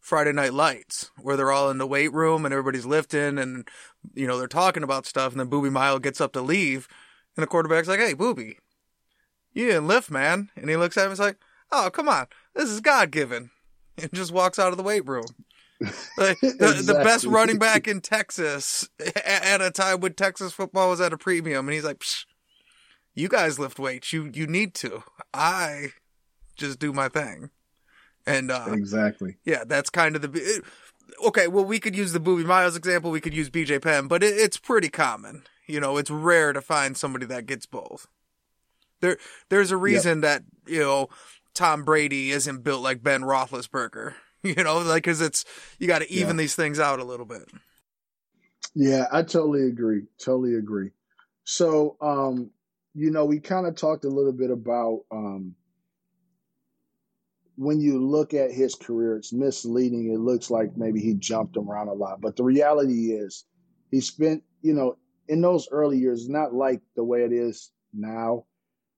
[0.00, 3.68] Friday Night Lights, where they're all in the weight room and everybody's lifting, and
[4.14, 6.88] you know they're talking about stuff, and then Boobie Miles gets up to leave,
[7.36, 8.56] and the quarterback's like, "Hey, Boobie,
[9.52, 11.38] you didn't lift, man," and he looks at him, and is like,
[11.70, 13.50] "Oh, come on, this is God given,"
[13.98, 15.26] and just walks out of the weight room.
[16.16, 18.88] Like, the, the best running back in Texas
[19.24, 22.24] at a time when Texas football was at a premium, and he's like, Psh,
[23.14, 24.12] "You guys lift weights.
[24.12, 25.02] You you need to.
[25.32, 25.92] I
[26.56, 27.50] just do my thing."
[28.26, 29.36] And uh, Exactly.
[29.44, 30.30] yeah, that's kind of the.
[30.34, 30.64] It,
[31.26, 33.10] okay, well, we could use the Boobie Miles example.
[33.10, 35.44] We could use BJ Penn, but it, it's pretty common.
[35.66, 38.06] You know, it's rare to find somebody that gets both.
[39.00, 39.16] There,
[39.48, 41.08] there's a reason that you know
[41.54, 44.14] Tom Brady isn't built like Ben Roethlisberger.
[44.44, 45.44] You know, like because it's
[45.78, 46.42] you got to even Yeah.
[46.42, 47.48] these things out a little bit.
[48.74, 50.02] Yeah, I totally agree.
[50.18, 50.90] Totally agree.
[51.44, 52.50] So, um,
[52.94, 55.54] you know, we kind of talked a little bit about um,
[57.56, 60.12] when you look at his career, it's misleading.
[60.12, 63.44] It looks like maybe he jumped around a lot, but the reality is
[63.90, 64.96] he spent, you know,
[65.28, 68.46] in those early years, not like the way it is now,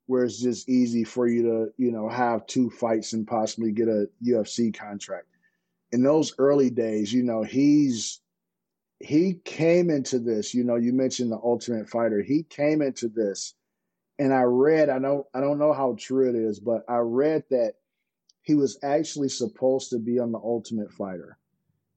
[0.07, 3.89] where it's just easy for you to, you know, have two fights and possibly get
[3.89, 5.27] a UFC contract.
[5.93, 8.21] In those early days, you know, he's
[8.99, 12.23] he came into this, you know, you mentioned the ultimate fighter.
[12.23, 13.55] He came into this
[14.19, 17.45] and I read, I don't I don't know how true it is, but I read
[17.51, 17.75] that
[18.43, 21.39] he was actually supposed to be on the ultimate fighter.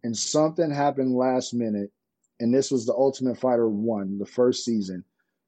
[0.03, 1.91] And something happened last minute,
[2.39, 5.03] and this was the Ultimate Fighter 1, the first season.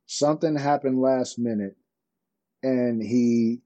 [0.08, 1.76] Something happened last minute
[2.64, 3.62] and he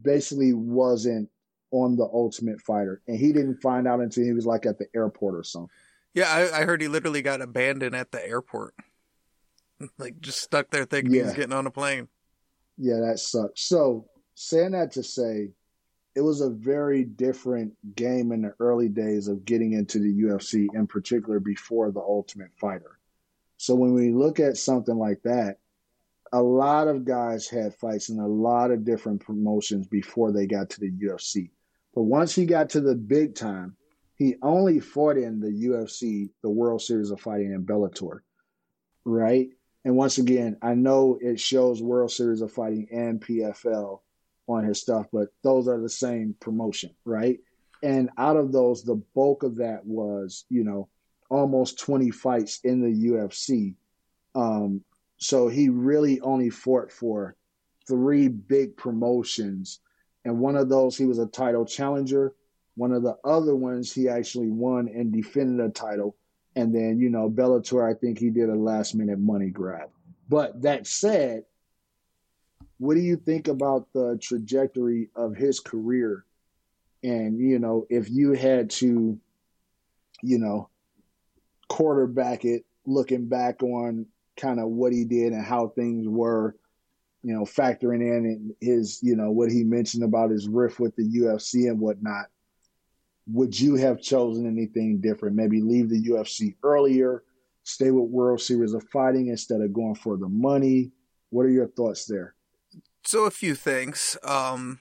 [0.00, 1.28] basically wasn't
[1.72, 3.02] on the Ultimate Fighter.
[3.08, 5.70] And he didn't find out until he was like at the airport or something.
[6.14, 8.74] Yeah, I, I heard he literally got abandoned at the airport,
[9.98, 12.08] like just stuck there thinking he was getting on a plane.
[12.76, 13.62] Yeah, that sucks.
[13.62, 15.50] So, saying that to say,
[16.14, 20.66] it was a very different game in the early days of getting into the UFC,
[20.74, 22.98] in particular before the Ultimate Fighter.
[23.56, 25.58] So, when we look at something like that,
[26.32, 30.70] a lot of guys had fights in a lot of different promotions before they got
[30.70, 31.50] to the UFC.
[31.94, 33.76] But once he got to the big time,
[34.16, 38.20] he only fought in the UFC, the World Series of Fighting in Bellator,
[39.04, 39.48] right?
[39.84, 44.00] And once again, I know it shows World Series of Fighting and PFL
[44.48, 47.40] on his stuff, but those are the same promotion, right?
[47.82, 50.88] And out of those, the bulk of that was, you know,
[51.30, 53.74] almost 20 fights in the UFC.
[54.34, 54.84] Um,
[55.16, 57.36] so he really only fought for
[57.88, 59.80] three big promotions.
[60.24, 62.34] And one of those, he was a title challenger.
[62.76, 66.16] One of the other ones, he actually won and defended a title.
[66.54, 69.90] And then, you know, Bellator, I think he did a last minute money grab.
[70.28, 71.44] But that said,
[72.78, 76.24] what do you think about the trajectory of his career?
[77.02, 79.18] And, you know, if you had to,
[80.22, 80.68] you know,
[81.68, 84.06] quarterback it, looking back on
[84.36, 86.56] kind of what he did and how things were,
[87.22, 91.04] you know, factoring in his, you know, what he mentioned about his riff with the
[91.04, 92.26] UFC and whatnot
[93.26, 95.36] would you have chosen anything different?
[95.36, 97.22] Maybe leave the UFC earlier,
[97.62, 100.90] stay with World Series of Fighting instead of going for the money.
[101.30, 102.34] What are your thoughts there?
[103.04, 104.16] So a few things.
[104.22, 104.80] Um,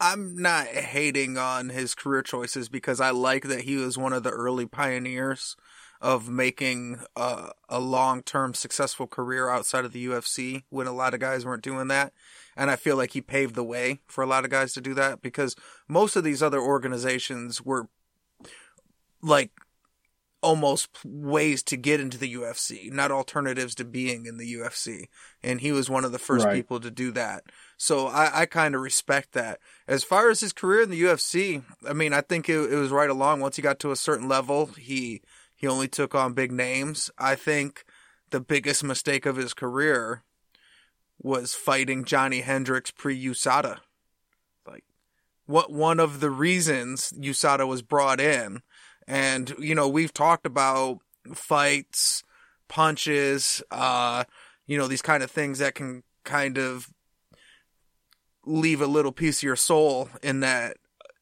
[0.00, 4.22] I'm not hating on his career choices because I like that he was one of
[4.22, 5.56] the early pioneers
[6.02, 10.92] of making uh, a, a long term successful career outside of the UFC when a
[10.92, 12.12] lot of guys weren't doing that.
[12.56, 14.94] And I feel like he paved the way for a lot of guys to do
[14.94, 15.54] that because
[15.88, 17.88] most of these other organizations were
[19.22, 19.52] like
[20.42, 25.04] almost ways to get into the UFC, not alternatives to being in the UFC.
[25.40, 26.54] And he was one of the first right.
[26.54, 27.44] people to do that.
[27.76, 29.60] So I, I kind of respect that.
[29.86, 32.90] As far as his career in the UFC, I mean, I think it, it was
[32.90, 33.40] right along.
[33.40, 35.22] Once he got to a certain level, he
[35.62, 37.08] he only took on big names.
[37.16, 37.84] I think
[38.30, 40.24] the biggest mistake of his career
[41.22, 43.78] was fighting Johnny Hendricks pre USADA.
[44.66, 44.82] Like,
[45.46, 48.62] what one of the reasons USADA was brought in,
[49.06, 50.98] and you know we've talked about
[51.32, 52.24] fights,
[52.66, 54.24] punches, uh,
[54.66, 56.88] you know these kind of things that can kind of
[58.44, 60.76] leave a little piece of your soul in that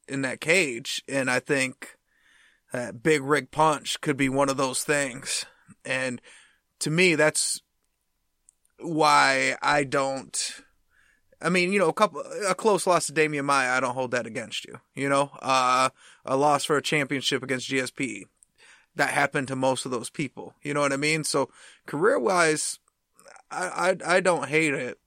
[0.09, 1.99] in that cage, and I think
[2.73, 5.45] that big rig punch could be one of those things.
[5.85, 6.21] And
[6.81, 7.61] to me, that's
[8.79, 10.63] why I don't.
[11.43, 14.11] I mean, you know, a couple, a close loss to Demian Maya, I don't hold
[14.11, 14.79] that against you.
[14.95, 15.89] You know, uh,
[16.25, 18.25] a loss for a championship against GSP,
[18.97, 20.55] that happened to most of those people.
[20.63, 21.25] You know what I mean?
[21.25, 21.49] So
[21.87, 22.79] career wise,
[23.51, 24.99] I, I, I don't hate it.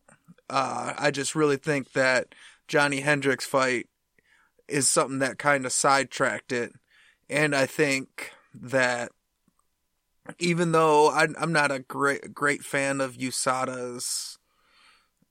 [0.49, 2.33] Uh, I just really think that
[2.67, 3.87] Johnny Hendricks fight
[4.67, 6.73] is something that kind of sidetracked it
[7.29, 9.11] and I think that
[10.39, 14.37] even though I'm not a great great fan of USADA's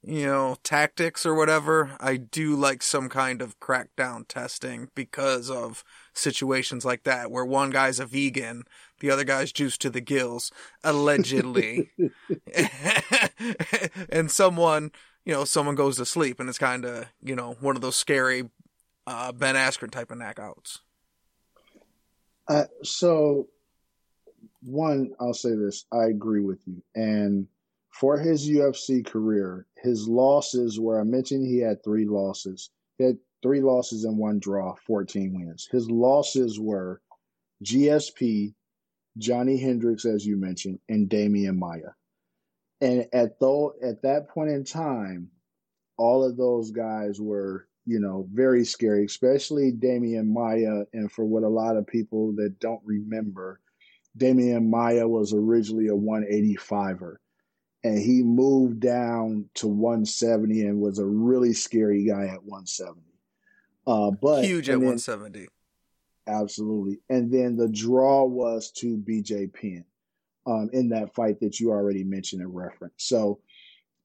[0.03, 5.84] you know tactics or whatever, I do like some kind of crackdown testing because of
[6.12, 8.64] situations like that where one guy's a vegan,
[9.01, 10.51] the other guy's juiced to the gills,
[10.84, 11.90] allegedly,
[14.11, 14.90] and someone
[15.24, 17.97] you know someone goes to sleep and it's kind of you know one of those
[17.97, 18.45] scary
[19.07, 20.78] uh, Ben Askren type of knockouts.
[22.49, 23.49] Uh, so,
[24.62, 26.82] one, I'll say this: I agree with you.
[26.95, 27.47] And
[27.90, 32.70] for his UFC career, his losses were I mentioned he had three losses.
[32.99, 35.68] He had three losses and one draw, 14 wins.
[35.70, 37.01] His losses were
[37.64, 38.55] GSP,
[39.18, 41.90] Johnny Hendricks, as you mentioned, and Demian Maya.
[42.80, 45.30] And at though at that point in time,
[45.97, 50.84] all of those guys were you know, very scary, especially Demian Maya.
[50.92, 53.60] And for what a lot of people that don't remember,
[54.16, 57.16] Demian Maya was originally a 185er
[57.84, 63.00] and he moved down to 170 and was a really scary guy at 170.
[63.86, 65.48] Uh, but huge at then, 170.
[66.28, 67.00] Absolutely.
[67.08, 69.84] And then the draw was to BJ Penn
[70.46, 73.08] um, in that fight that you already mentioned and referenced.
[73.08, 73.40] So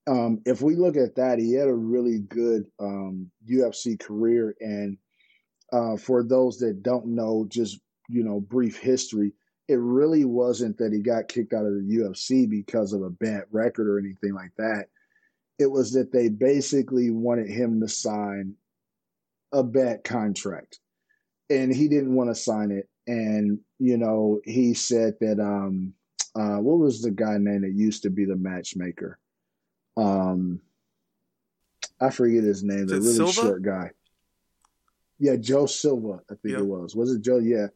[0.08, 4.56] um, if we look at that, he had a really good um, UFC career.
[4.62, 4.98] And
[5.74, 7.80] uh, for those that don't know, just
[8.10, 9.34] you know, brief history,
[9.68, 13.44] it really wasn't that he got kicked out of the UFC because of a bad
[13.52, 14.86] record or anything like that.
[15.60, 18.54] It was that they basically wanted him to sign
[19.52, 20.80] a bad contract,
[21.50, 22.88] and he didn't want to sign it.
[23.08, 25.94] And you know, he said that um,
[26.36, 29.20] uh, what was the guy name that used to be the matchmaker?
[29.98, 30.62] Um
[32.00, 33.34] I forget his name, the really Silva?
[33.34, 33.92] short guy.
[35.20, 36.96] Yeah, Joe Silva, I think it was.
[36.96, 37.40] Was it Joe?
[37.40, 37.68] Yeah.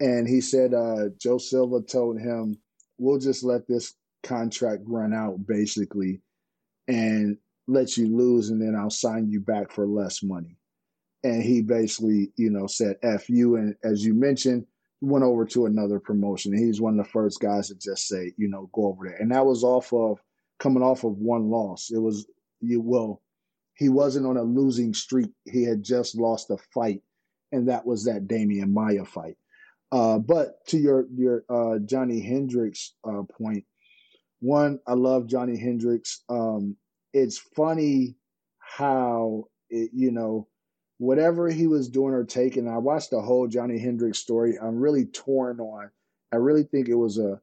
[0.00, 2.58] And he said uh Joe Silva told him,
[2.98, 6.20] We'll just let this contract run out basically
[6.88, 10.56] and let you lose and then I'll sign you back for less money.
[11.24, 14.66] and he basically, you know, said "f you," and as you mentioned,
[15.00, 16.56] went over to another promotion.
[16.56, 19.30] He's one of the first guys to just say, you know, go over there, and
[19.32, 20.20] that was off of
[20.58, 21.90] coming off of one loss.
[21.90, 22.26] It was
[22.60, 23.22] you well,
[23.74, 25.30] he wasn't on a losing streak.
[25.44, 27.02] He had just lost a fight,
[27.52, 29.36] and that was that Demian Maya fight.
[29.90, 33.64] Uh, but to your your uh, Johnny Hendricks uh, point,
[34.40, 36.22] one, I love Johnny Hendricks.
[36.28, 36.76] Um,
[37.12, 38.16] it's funny
[38.58, 40.48] how it, you know
[40.98, 42.68] whatever he was doing or taking.
[42.68, 44.58] I watched the whole Johnny Hendricks story.
[44.60, 45.90] I'm really torn on.
[46.32, 47.40] I really think it was a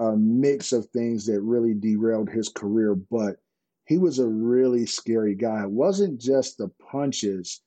[0.00, 3.36] a mix of things that really derailed his career, but
[3.84, 5.62] he was a really scary guy.
[5.62, 7.60] It wasn't just the punches.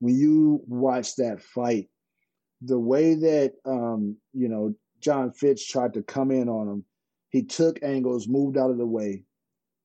[0.00, 1.88] When you watch that fight,
[2.60, 6.84] the way that um, you know Jon Fitch tried to come in on him,
[7.30, 9.22] he took angles, moved out of the way,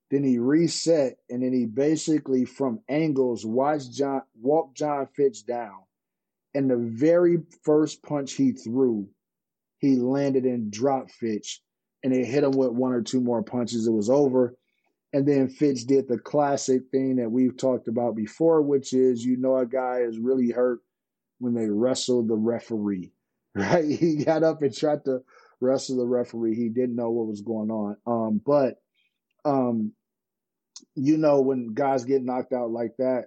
[0.10, 5.84] then he reset, and then he basically from angles watched Jon walk Jon Fitch down,
[6.56, 9.08] and the very first punch he threw,
[9.78, 11.62] he landed and dropped Fitch,
[12.04, 13.88] and they hit him with one or two more punches.
[13.88, 14.56] It was over.
[15.14, 19.38] And then Fitch did the classic thing that we've talked about before, which is you
[19.38, 20.80] know a guy is really hurt
[21.40, 23.12] when they wrestle the referee,
[23.56, 23.84] right?
[23.84, 25.22] He got up and tried to
[25.60, 26.56] wrestle the referee.
[26.56, 27.98] He didn't know what was going on.
[28.06, 28.82] Um, but
[29.44, 29.94] um,
[30.96, 33.26] you know, when guys get knocked out like that,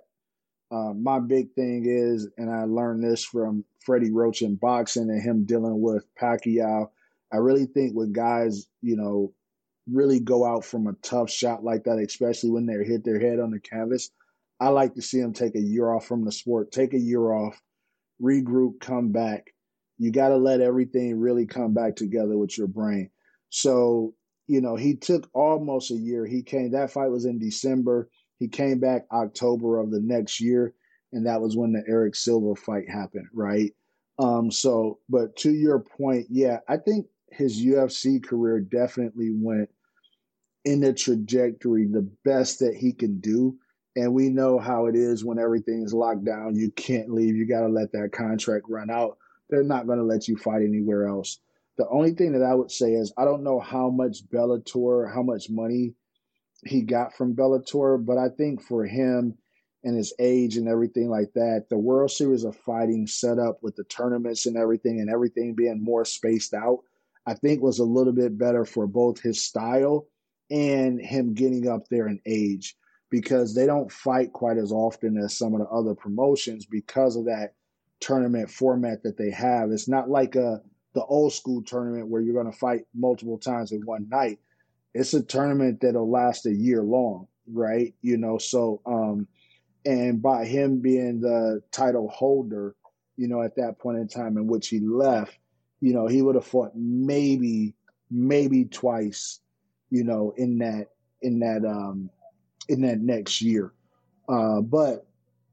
[0.70, 5.22] uh, my big thing is, and I learned this from Freddie Roach in boxing and
[5.22, 6.89] him dealing with Pacquiao.
[7.35, 9.32] I really think when guys, you know,
[9.91, 13.41] really go out from a tough shot like that, especially when they hit their head
[13.41, 14.11] on the canvas,
[14.61, 17.32] I like to see them take a year off from the sport, take a year
[17.32, 17.61] off,
[18.22, 19.49] regroup, come back.
[19.99, 23.11] You got to let everything really come back together with your brain.
[23.51, 24.14] So,
[24.47, 26.26] you know, he took almost a year.
[26.26, 28.09] He came, that fight was in December.
[28.39, 30.72] He came back October of the next year,
[31.12, 33.72] and that was when the Erick Silva fight happened, right?
[34.20, 39.68] Um, so, but to your point, yeah, I think his UFC career definitely went
[40.64, 43.57] in the trajectory the best that he can do.
[43.97, 46.57] And we know how it is when everything's locked down.
[46.57, 47.37] You can't leave.
[47.37, 49.18] You got to let that contract run out.
[49.51, 51.39] They're not going to let you fight anywhere else.
[51.76, 55.22] The only thing that I would say is I don't know how much Bellator, how
[55.22, 55.95] much money
[56.64, 59.37] he got from Bellator, but I think for him
[59.82, 63.76] and his age and everything like that, the World Series of Fighting set up with
[63.76, 66.80] the tournaments and everything and everything being more spaced out,
[67.27, 70.07] I think was a little bit better for both his style
[70.51, 72.77] and him getting up there in age
[73.11, 77.27] because they don't fight quite as often as some of the other promotions because of
[77.27, 77.55] that
[78.01, 79.70] tournament format that they have.
[79.70, 80.61] It's not like a
[80.95, 84.39] the old school tournament where you're going to fight multiple times in one night.
[84.95, 87.95] It's a tournament that'll last a year long, right?
[88.01, 89.27] You know, so um
[89.87, 92.75] and by him being the title holder,
[93.16, 95.37] you know, at that point in time in which he left,
[95.85, 97.74] you know, he would have fought maybe
[98.11, 99.41] maybe twice,
[99.91, 100.87] you know, in that
[101.20, 102.09] in that um
[102.70, 103.74] in that next year.
[104.26, 105.07] Uh, but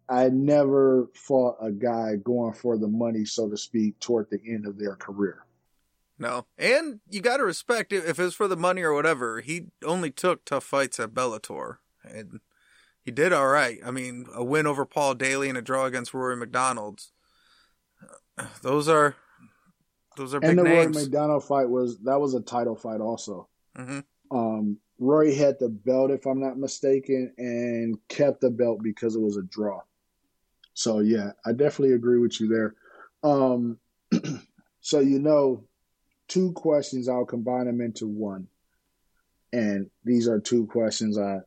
[0.07, 4.65] I never fought a guy going for the money, so to speak, toward the end
[4.65, 5.45] of their career.
[6.17, 9.41] No, and you got to respect if it's for the money or whatever.
[9.41, 12.39] He only took tough fights at Bellator, and
[13.03, 13.79] he did all right.
[13.85, 17.11] I mean, a win over Paul Daley and a draw against Rory MacDonald's.
[18.61, 19.15] Those are
[20.17, 20.95] those are big and the names.
[20.95, 23.47] Rory MacDonald fight was that was a title fight also.
[23.75, 23.99] hmm
[24.29, 29.21] Um, Rory had the belt, if I'm not mistaken, and kept the belt because it
[29.21, 29.81] was a draw.
[30.73, 32.75] So yeah, I definitely agree with you there.
[33.23, 33.77] Um,
[34.81, 35.63] so you know,
[36.27, 37.09] two questions.
[37.09, 38.47] I'll combine them into one,
[39.53, 41.39] and these are two questions I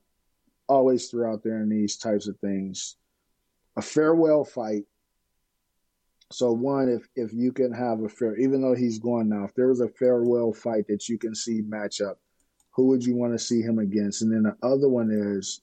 [0.69, 2.97] always throw out there in these types of things.
[3.77, 4.85] A farewell fight.
[6.35, 9.55] So one, if if you can have a fair, even though he's gone now, if
[9.55, 12.19] there was a farewell fight that you can see match up,
[12.73, 14.23] who would you want to see him against?
[14.23, 15.61] And then the other one is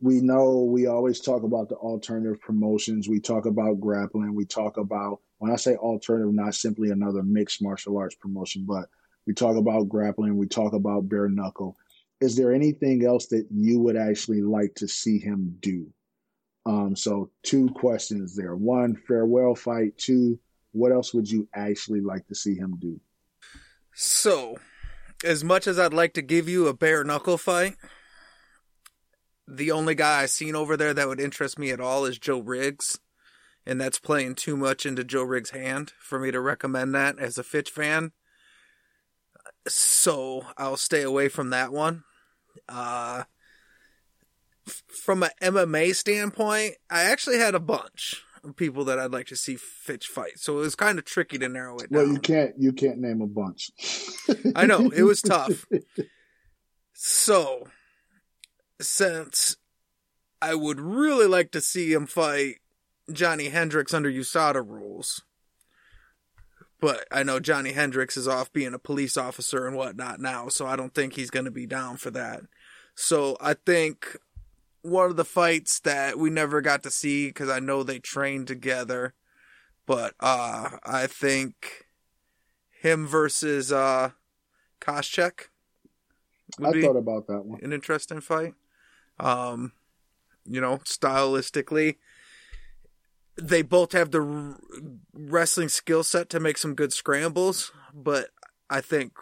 [0.00, 3.08] we know we always talk about the alternative promotions.
[3.08, 4.34] We talk about grappling.
[4.34, 8.86] We talk about, when I say alternative, not simply another mixed martial arts promotion, but
[9.26, 10.36] we talk about grappling.
[10.36, 11.76] We talk about bare knuckle.
[12.20, 15.92] Is there anything else that you would actually like to see him do?
[16.68, 18.54] Um, so, two questions there.
[18.54, 19.96] One, farewell fight.
[19.96, 20.38] Two,
[20.72, 23.00] what else would you actually like to see him do?
[23.94, 24.58] So,
[25.24, 27.76] as much as I'd like to give you a bare knuckle fight,
[29.46, 32.40] the only guy I've seen over there that would interest me at all is Joe
[32.40, 32.98] Riggs.
[33.64, 37.38] And that's playing too much into Joe Riggs' hand for me to recommend that as
[37.38, 38.12] a Fitch fan.
[39.66, 42.04] So I'll stay away from that one.
[42.68, 43.24] Uh,
[44.68, 49.36] from an MMA standpoint, I actually had a bunch of people that I'd like to
[49.36, 50.38] see Fitch fight.
[50.38, 52.14] So it was kind of tricky to narrow it well, down.
[52.14, 53.70] you can't you can't name a bunch.
[54.54, 55.66] I know it was tough.
[56.92, 57.68] So,
[58.80, 59.56] since
[60.42, 62.56] I would really like to see him fight
[63.12, 65.22] Johnny Hendricks under USADA rules,
[66.80, 70.66] but I know Johnny Hendricks is off being a police officer and whatnot now, so
[70.66, 72.42] I don't think he's going to be down for that.
[72.94, 74.16] So I think
[74.82, 78.46] one of the fights that we never got to see because I know they trained
[78.46, 79.14] together,
[79.86, 81.86] but uh, I think
[82.80, 84.10] him versus uh,
[84.80, 85.48] Koscheck.
[86.62, 87.60] I thought about that one.
[87.62, 88.54] An interesting fight.
[89.20, 89.72] Um,
[90.44, 91.96] you know, stylistically,
[93.40, 94.58] they both have the r-
[95.12, 98.30] wrestling skill set to make some good scrambles, but
[98.70, 99.12] I think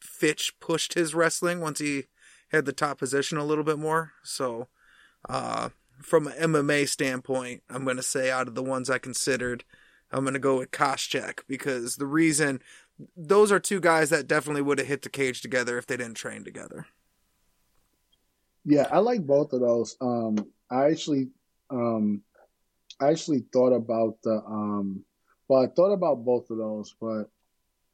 [0.00, 2.04] Fitch pushed his wrestling once he
[2.50, 4.12] had the top position a little bit more.
[4.22, 4.68] So,
[5.28, 5.70] uh,
[6.02, 9.64] from an MMA standpoint, I'm going to say out of the ones I considered,
[10.10, 12.60] I'm going to go with Koscheck because the reason
[13.16, 16.16] those are two guys that definitely would have hit the cage together if they didn't
[16.16, 16.86] train together.
[18.64, 19.96] Yeah, I like both of those.
[20.00, 20.36] Um,
[20.70, 21.30] I actually,
[21.70, 22.22] um,
[23.00, 25.04] I actually thought about the, um,
[25.48, 27.24] well, I thought about both of those, but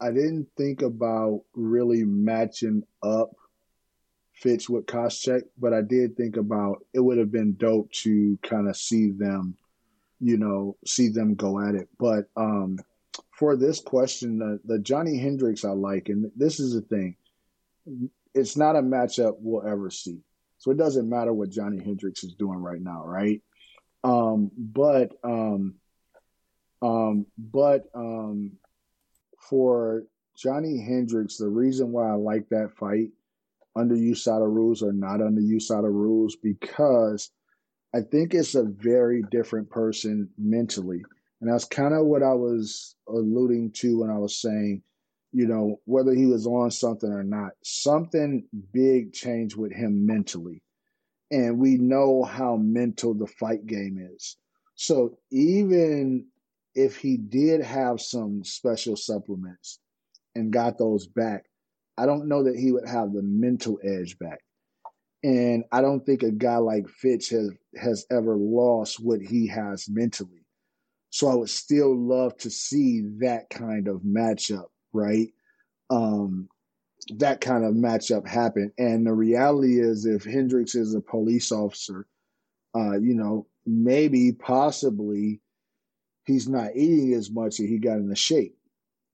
[0.01, 3.31] I didn't think about really matching up
[4.41, 8.69] Fitch with Koscheck, but I did think about it would have been dope to kind
[8.69, 9.57] of see them,
[10.21, 11.89] you know, see them go at it.
[11.99, 12.79] But um,
[13.33, 17.17] for this question, the, the Johnny Hendricks I like, and this is the thing,
[18.35, 20.21] it's not a matchup we'll ever see.
[20.59, 23.43] So it doesn't matter what Johnny Hendricks is doing right now, right?
[24.05, 25.75] Um, but um,
[26.81, 28.53] um, but um,
[29.49, 30.05] for
[30.37, 33.11] Johnny Hendricks, the reason why I like that fight
[33.79, 37.31] under USADA rules or not under USADA rules because
[37.95, 41.03] I think it's a very different person mentally.
[41.41, 44.83] And that's kind of what I was alluding to when I was saying,
[45.33, 50.63] you know, whether he was on something or not, something big changed with him mentally.
[51.31, 54.37] And we know how mental the fight game is.
[54.75, 56.27] So even
[56.75, 59.79] if he did have some special supplements
[60.35, 61.48] and got those back,
[61.99, 64.41] I don't know that he would have the mental edge back.
[65.25, 69.89] And I don't think a guy like Fitch has has ever lost what he has
[69.89, 70.47] mentally.
[71.11, 75.29] So I would still love to see that kind of matchup, right?
[75.91, 76.49] Um,
[77.17, 78.73] that kind of matchup happen.
[78.79, 82.07] And the reality is, if Hendricks is a police officer,
[82.77, 85.41] uh, you know, maybe possibly
[86.27, 88.58] he's not eating as much as he got in the shape.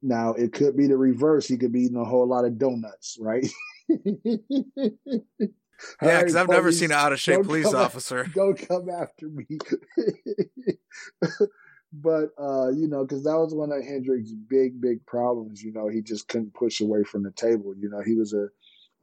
[0.05, 1.49] Now it could be the reverse.
[1.49, 3.47] He could be eating a whole lot of donuts, right?
[3.89, 3.97] yeah,
[5.99, 8.25] because I've never seen an out of shape police officer.
[8.35, 9.47] don't come after me.
[11.93, 15.63] but uh, you know, because that was one of Hendricks' big, big problems.
[15.63, 17.75] You know, he just couldn't push away from the table.
[17.75, 18.49] You know, he was a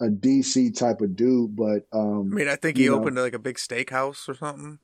[0.01, 3.39] a DC type of dude, but um, I mean, I think he opened like a
[3.39, 4.77] big steakhouse or something.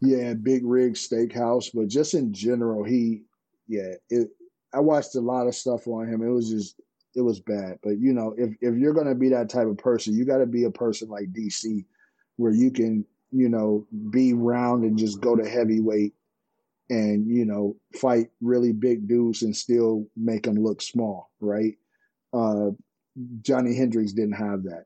[0.00, 3.22] Yeah, big rig steakhouse, but just in general, he,
[3.68, 4.30] yeah, it.
[4.72, 6.22] I watched a lot of stuff on him.
[6.22, 6.80] It was just,
[7.14, 7.78] it was bad.
[7.82, 10.46] But you know, if if you're gonna be that type of person, you got to
[10.46, 11.84] be a person like DC,
[12.36, 16.14] where you can, you know, be round and just go to heavyweight
[16.90, 21.76] and you know fight really big dudes and still make them look small, right?
[22.32, 22.70] Uh,
[23.42, 24.84] Johnny Hendricks didn't have that,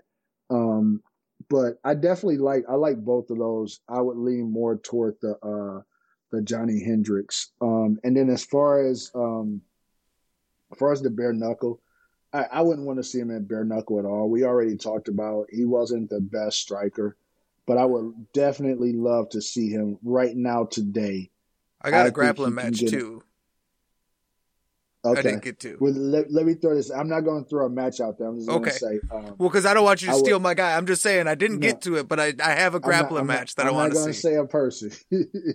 [0.50, 1.02] um,
[1.48, 3.80] but I definitely like I like both of those.
[3.88, 5.82] I would lean more toward the uh,
[6.30, 9.60] the Johnny Hendricks, um, and then as far as um,
[10.78, 11.80] far as the bare knuckle,
[12.32, 14.28] I, I wouldn't want to see him at bare knuckle at all.
[14.28, 17.16] We already talked about he wasn't the best striker,
[17.66, 21.30] but I would definitely love to see him right now today
[21.84, 23.22] I got I a grappling match too.
[25.04, 25.18] Okay.
[25.18, 25.76] I didn't get to.
[25.78, 26.90] Well, let, let me throw this.
[26.90, 28.26] I'm not going to throw a match out there.
[28.26, 28.58] I'm just okay.
[28.58, 29.00] going to say.
[29.14, 30.74] Um, well, because I don't want you to steal my guy.
[30.74, 33.26] I'm just saying I didn't no, get to it, but I, I have a grappling
[33.26, 34.30] not, match that I'm I want to see.
[34.30, 35.54] I'm not going to say a person,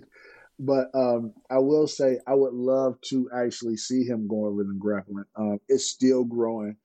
[0.60, 4.76] but um, I will say I would love to actually see him go over the
[4.78, 5.24] grappling.
[5.34, 6.76] Um, it's still growing,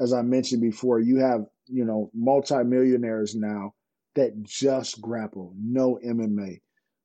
[0.00, 0.98] as I mentioned before.
[0.98, 3.72] You have you know multimillionaires now
[4.16, 6.60] that just grapple, no MMA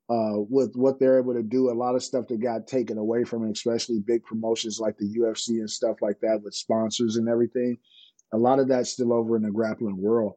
[0.09, 1.69] uh, with what they're able to do.
[1.69, 5.15] A lot of stuff that got taken away from it, especially big promotions like the
[5.19, 7.77] UFC and stuff like that with sponsors and everything.
[8.33, 10.33] A lot of that's still over in the grappling world.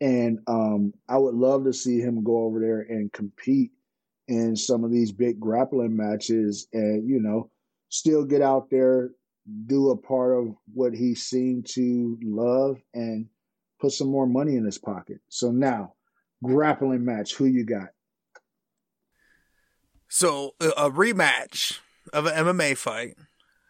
[0.00, 3.70] And um, I would love to see him go over there and compete
[4.28, 7.50] in some of these big grappling matches and, you know,
[7.88, 9.10] still get out there,
[9.66, 13.26] do a part of what he seemed to love and
[13.80, 15.18] put some more money in his pocket.
[15.28, 15.94] So now,
[16.44, 17.34] grappling match.
[17.34, 17.88] Who you got?
[20.08, 21.78] So a rematch
[22.12, 23.14] of an MMA fight.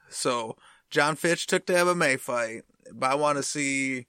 [0.09, 0.57] So
[0.91, 4.07] Jon Fitch took the MMA fight, but I want to see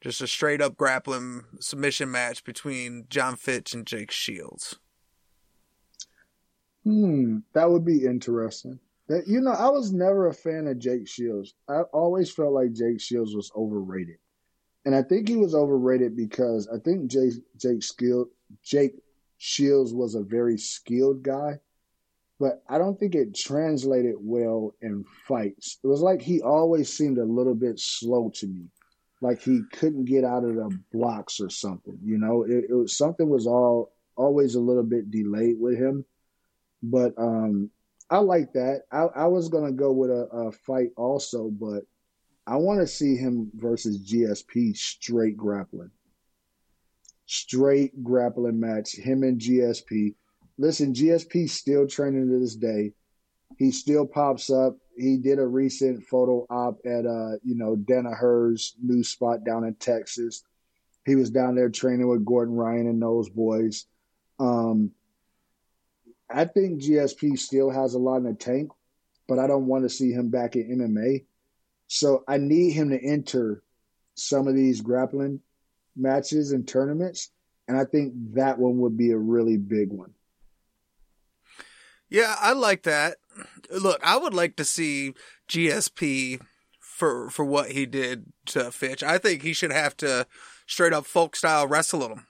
[0.00, 4.78] just a straight up grappling submission match between Jon Fitch and Jake Shields.
[6.84, 8.78] Hmm, that would be interesting.
[9.08, 11.54] That you know, I was never a fan of Jake Shields.
[11.68, 14.16] I always felt like Jake Shields was overrated,
[14.84, 18.26] and I think he was overrated because I think Jake Jake Skill
[18.62, 18.94] Jake
[19.38, 21.60] Shields was a very skilled guy,
[22.38, 25.78] but I don't think it translated well in fights.
[25.84, 28.68] It was like he always seemed a little bit slow to me,
[29.20, 31.98] like he couldn't get out of the blocks or something.
[32.02, 36.04] You know, it, it was something was all always a little bit delayed with him.
[36.90, 37.70] But um,
[38.10, 38.82] I like that.
[38.92, 41.82] I, I was gonna go with a, a fight also, but
[42.46, 45.90] I want to see him versus GSP straight grappling
[47.26, 48.96] straight grappling match.
[48.96, 50.14] Him and GSP.
[50.58, 52.92] Listen, GSP still training to this day.
[53.58, 54.76] He still pops up.
[54.96, 59.74] He did a recent photo op at uh, you know, Danaher's new spot down in
[59.74, 60.44] Texas.
[61.04, 63.86] He was down there training with Gordon Ryan and those boys.
[64.38, 64.92] Um,
[66.30, 68.70] I think GSP still has a lot in the tank,
[69.28, 71.24] but I don't want to see him back in MMA.
[71.86, 73.62] So I need him to enter
[74.14, 75.40] some of these grappling
[75.96, 77.30] matches and tournaments.
[77.68, 80.12] And I think that one would be a really big one.
[82.08, 83.16] Yeah, I like that.
[83.70, 85.14] Look, I would like to see
[85.48, 86.40] GSP
[86.78, 89.02] for for what he did to Fitch.
[89.02, 90.26] I think he should have to
[90.66, 92.26] straight up folk style wrestle him.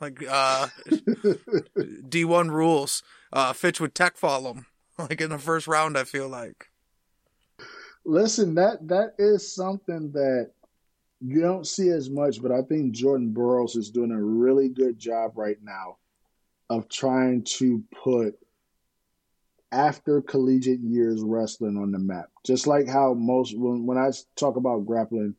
[0.00, 3.02] Like uh D1 rules.
[3.32, 4.66] Uh Fitch would tech follow him.
[4.98, 6.70] Like in the first round, I feel like.
[8.04, 10.50] Listen, that that is something that
[11.20, 14.98] you don't see as much, but I think Jordan Burroughs is doing a really good
[14.98, 15.98] job right now
[16.70, 18.38] of trying to put
[19.72, 22.30] after collegiate years wrestling on the map.
[22.44, 25.34] Just like how most when when I talk about grappling,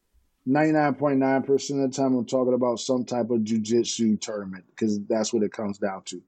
[0.48, 5.44] 99.9% of the time I'm talking about some type of jiu-jitsu tournament because that's what
[5.44, 6.22] it comes down to.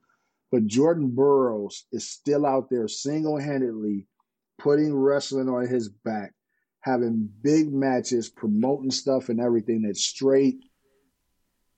[0.52, 4.06] But Jordan Burroughs is still out there single-handedly
[4.58, 6.34] putting wrestling on his back
[6.82, 10.58] having big matches, promoting stuff and everything that's straight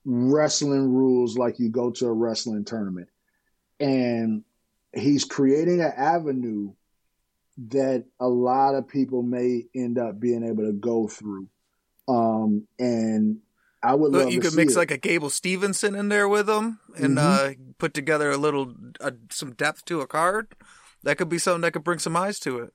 [0.03, 3.07] wrestling rules like you go to a wrestling tournament.
[3.79, 4.43] And
[4.93, 6.73] he's creating an avenue
[7.69, 11.47] that a lot of people may end up being able to go through.
[12.07, 13.39] Um, and
[13.83, 14.77] I would love you could mix it.
[14.77, 17.63] like a Gable Stevenson in there with him and mm-hmm.
[17.67, 20.55] uh, put together a little uh, some depth to a card.
[21.03, 22.73] That could be something that could bring some eyes to it.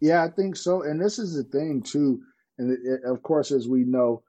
[0.00, 0.82] Yeah, I think so.
[0.82, 2.22] And this is the thing too.
[2.58, 4.22] And it, of course, as we know,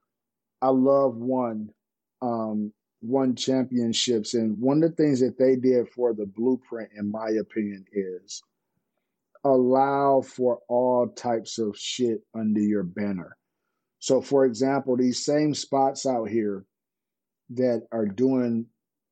[0.61, 1.69] I love one,
[2.21, 4.33] um, one championships.
[4.33, 8.43] And one of the things that they did for the blueprint, in my opinion, is
[9.43, 13.35] allow for all types of shit under your banner.
[14.03, 16.65] So, for example, these same spots out here
[17.51, 18.65] that are doing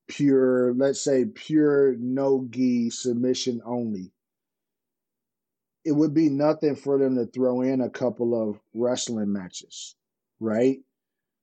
[0.09, 4.11] pure, let's say, pure no gi submission only
[5.85, 9.95] it would be nothing for them to throw in a couple of wrestling matches,
[10.41, 10.79] right?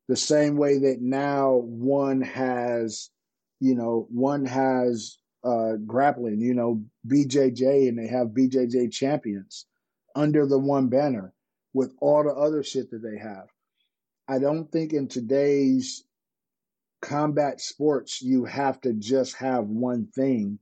[0.09, 3.09] The same way that now one has,
[3.61, 9.65] you know, one has uh, grappling, you know, BJJ, and they have BJJ champions
[10.15, 11.33] under the one banner
[11.75, 13.47] with all the other shit that they have.
[14.29, 16.05] I don't think in today's
[17.01, 20.59] combat sports you have to just have one thing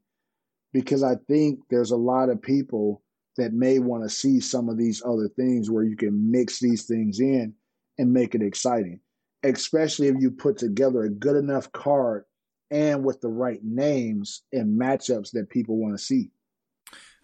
[0.72, 3.02] because I think there's a lot of people
[3.36, 6.84] that may want to see some of these other things where you can mix these
[6.84, 7.54] things in
[7.98, 9.00] and make it exciting,
[9.42, 12.24] especially if you put together a good enough card
[12.70, 16.30] and with the right names and matchups that people want to see.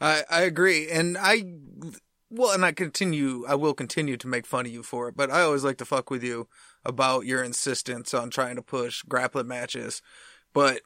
[0.01, 0.91] I, I agree.
[0.91, 1.45] And I,
[2.35, 5.31] well, and I continue, I will continue to make fun of you for it, but
[5.31, 6.49] I always like to fuck with you
[6.83, 10.01] about your insistence on trying to push grappling matches.
[10.55, 10.81] But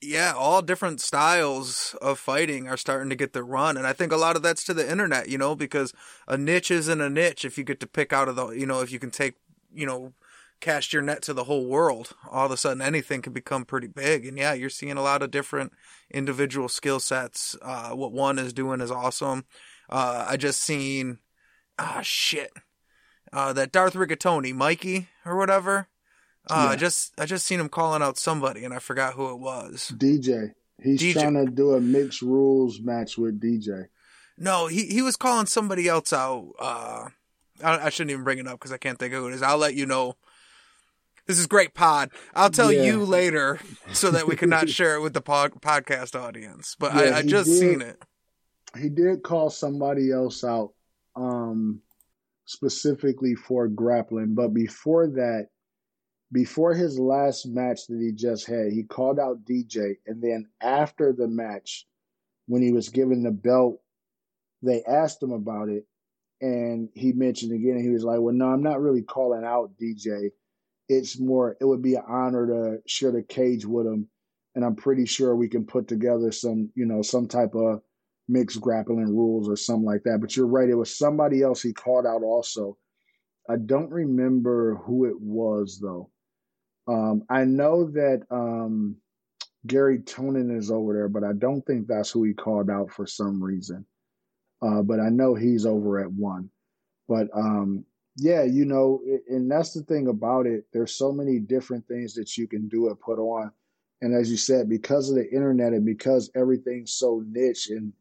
[0.00, 3.76] yeah, all different styles of fighting are starting to get the run.
[3.76, 5.92] And I think a lot of that's to the internet, you know, because
[6.28, 8.80] a niche isn't a niche if you get to pick out of the, you know,
[8.80, 9.34] if you can take,
[9.74, 10.12] you know,
[10.60, 13.88] cast your net to the whole world, all of a sudden anything can become pretty
[13.88, 14.24] big.
[14.26, 15.72] And yeah, you're seeing a lot of different
[16.08, 17.56] individual skill sets.
[17.60, 19.44] Uh, what one is doing is awesome.
[19.92, 21.18] Uh, I just seen,
[21.78, 22.50] ah, oh, shit.
[23.30, 25.88] Uh, that Darth Rigatoni, Mikey or whatever.
[26.48, 26.70] Uh, yeah.
[26.70, 29.92] I just I just seen him calling out somebody and I forgot who it was.
[29.94, 30.52] DJ.
[30.82, 31.20] He's DJ.
[31.20, 33.86] trying to do a mixed rules match with DJ.
[34.38, 36.52] No, he he was calling somebody else out.
[36.58, 37.08] Uh,
[37.62, 39.42] I, I shouldn't even bring it up because I can't think of who it is.
[39.42, 40.16] I'll let you know.
[41.26, 42.10] This is great pod.
[42.34, 42.82] I'll tell yeah.
[42.82, 43.60] you later
[43.92, 46.76] so that we cannot share it with the pod- podcast audience.
[46.78, 48.02] But yeah, I, I just did, seen it.
[48.78, 50.72] He did call somebody else out
[51.16, 51.80] um,
[52.46, 54.34] specifically for grappling.
[54.34, 55.48] But before that,
[56.32, 59.96] before his last match that he just had, he called out DJ.
[60.06, 61.86] And then after the match,
[62.46, 63.80] when he was given the belt,
[64.62, 65.84] they asked him about it.
[66.40, 70.30] And he mentioned again, he was like, Well, no, I'm not really calling out DJ
[70.88, 74.08] it's more it would be an honor to share the cage with him
[74.54, 77.80] and i'm pretty sure we can put together some you know some type of
[78.28, 81.72] mixed grappling rules or something like that but you're right it was somebody else he
[81.72, 82.76] called out also
[83.48, 86.10] i don't remember who it was though
[86.88, 88.96] um, i know that um,
[89.66, 93.06] Garry Tonon is over there but i don't think that's who he called out for
[93.06, 93.84] some reason
[94.62, 96.50] uh, but i know he's over at one
[97.08, 97.84] but um,
[98.16, 100.64] yeah, you know, and that's the thing about it.
[100.72, 103.50] There's so many different things that you can do and put on.
[104.02, 107.92] And as you said, because of the internet and because everything's so niche and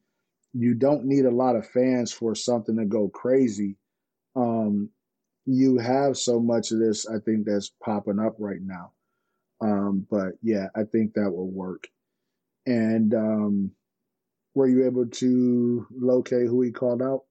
[0.53, 3.77] you don't need a lot of fans for something to go crazy,
[4.35, 4.89] um,
[5.45, 8.91] you have so much of this, I think, that's popping up right now.
[9.61, 11.87] Um, but yeah, I think that will work.
[12.65, 13.71] And um,
[14.53, 17.23] were you able to locate who he called out?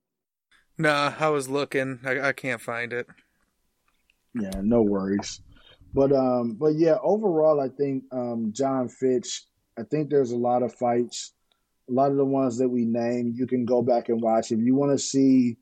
[0.79, 2.01] Nah, I was looking.
[2.05, 3.07] I, I can't find it.
[4.35, 5.43] Yeah, no worries.
[5.93, 9.45] But um, but yeah, overall, I think um, Jon Fitch.
[9.79, 11.33] I think there's a lot of fights.
[11.91, 14.53] A lot of the ones that we named, you can go back and watch.
[14.53, 15.57] If you want to see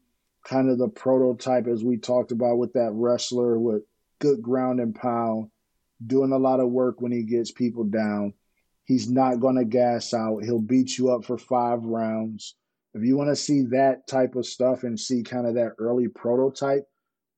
[0.44, 3.82] kind of the prototype, as we talked about with that wrestler with
[4.18, 5.50] good ground and pound,
[6.06, 8.34] doing a lot of work when he gets people down.
[8.84, 10.44] He's not going to gas out.
[10.44, 12.54] He'll beat you up for five rounds.
[12.94, 16.08] If you want to see that type of stuff and see kind of that early
[16.08, 16.84] prototype,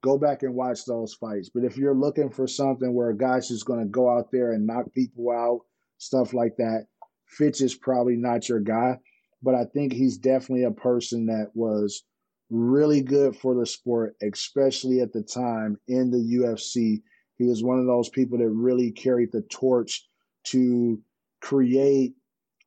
[0.02, 1.50] go back and watch those fights.
[1.52, 4.52] But if you're looking for something where a guy's just going to go out there
[4.52, 5.60] and knock people out,
[5.98, 6.86] stuff like that,
[7.30, 8.98] Fitch is probably not your guy.
[9.42, 12.04] But I think he's definitely a person that was
[12.50, 17.02] really good for the sport, especially at the time in the UFC.
[17.38, 20.06] He was one of those people that really carried the torch
[20.48, 21.00] to
[21.40, 22.14] create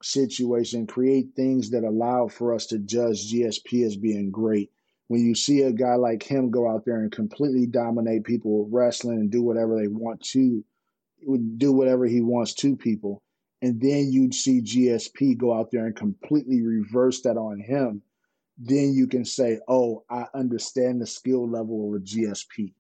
[0.02, 4.72] situation, create things that allow for us to judge GSP as being great.
[5.10, 9.20] When you see a guy like him go out there and completely dominate people wrestling
[9.20, 10.64] and do whatever they want to,
[11.58, 13.22] do whatever he wants to people,
[13.64, 18.04] and then you'd see GSP go out there and completely reverse that on him,
[18.60, 22.74] then you can say, oh, I understand the skill level of a GSP,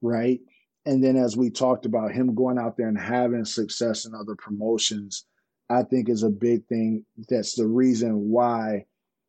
[0.00, 0.40] right?
[0.86, 4.34] And then as we talked about him going out there and having success in other
[4.34, 5.26] promotions
[5.70, 7.06] I think is a big thing.
[7.28, 8.86] That's the reason why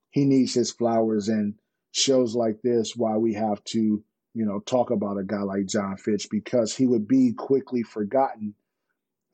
[0.10, 1.54] he needs his flowers and
[1.91, 5.97] shows like this, why we have to, you know, talk about a guy like Jon
[5.97, 8.56] Fitch because he would be quickly forgotten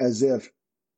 [0.02, 0.52] as if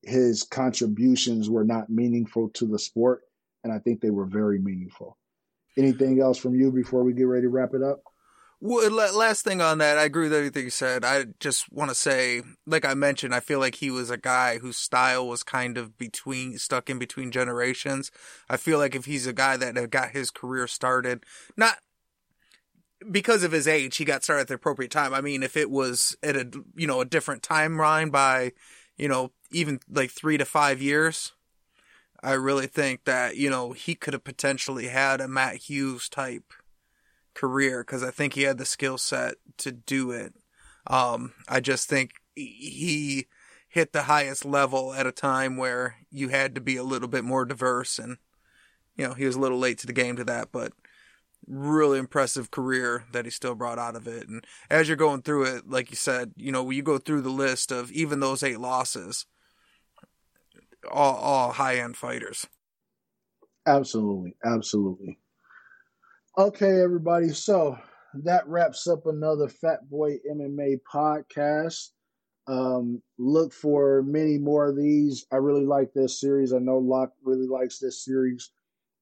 [0.04, 3.22] his contributions were not meaningful to the sport.
[3.64, 5.18] And I think they were very meaningful.
[5.78, 8.02] Anything else from you before we get ready to wrap it up?
[8.62, 11.06] Well, last thing on that, I agree with everything you said.
[11.06, 14.58] I just want to say, like I mentioned, I feel like he was a guy
[14.58, 18.12] whose style was kind of between, stuck in between generations.
[18.50, 21.26] I feel like if he's a guy that got his career started,
[21.56, 21.78] not
[23.10, 25.14] because of his age, he got started at the appropriate time.
[25.14, 28.52] I mean, if it was at a, you know, a different timeline by,
[29.00, 31.32] you know, even like three to five years,
[32.22, 36.54] I really think that, you know, he could have potentially had a Matt Hughes type
[37.34, 40.34] career because I think he had the skill set to do it.
[40.86, 43.28] Um, I just think he
[43.70, 47.24] hit the highest level at a time where you had to be a little bit
[47.24, 48.18] more diverse and
[48.98, 50.74] you know he was a little late to the game to that but
[51.48, 55.44] really impressive career that he still brought out of it and as you're going through
[55.44, 58.60] it like you said you know you go through the list of even those eight
[58.60, 59.26] losses
[60.92, 62.48] all all high end fighters
[63.66, 65.18] absolutely absolutely
[66.40, 67.30] Okay, everybody.
[67.30, 67.78] So
[68.24, 71.90] that wraps up another Fat Boy MMA podcast.
[72.48, 75.26] Um, look for many more of these.
[75.34, 76.54] I really like this series.
[76.54, 78.52] I know Locke really likes this series.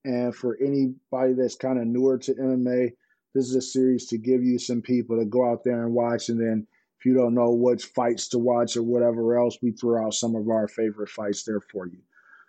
[0.07, 2.93] And for anybody that's kind of newer to MMA,
[3.35, 6.29] this is a series to give you some people to go out there and watch.
[6.29, 6.65] And then
[6.97, 10.33] if you don't know which fights to watch or whatever else, we throw out some
[10.37, 11.99] of our favorite fights there for you.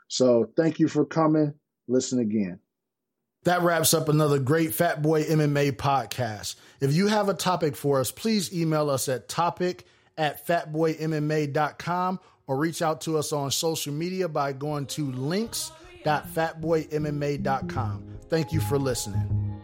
[0.07, 1.53] So thank you for coming.
[1.89, 2.61] Listen again.
[3.43, 6.55] That wraps up another great Fat Boy MMA podcast.
[6.81, 9.85] If you have a topic for us, please email us at topic
[10.17, 15.11] at fatboymma.com or reach out to us on social media by going to
[16.05, 18.05] links.fatboymma.com.
[18.29, 19.58] Thank you for listening.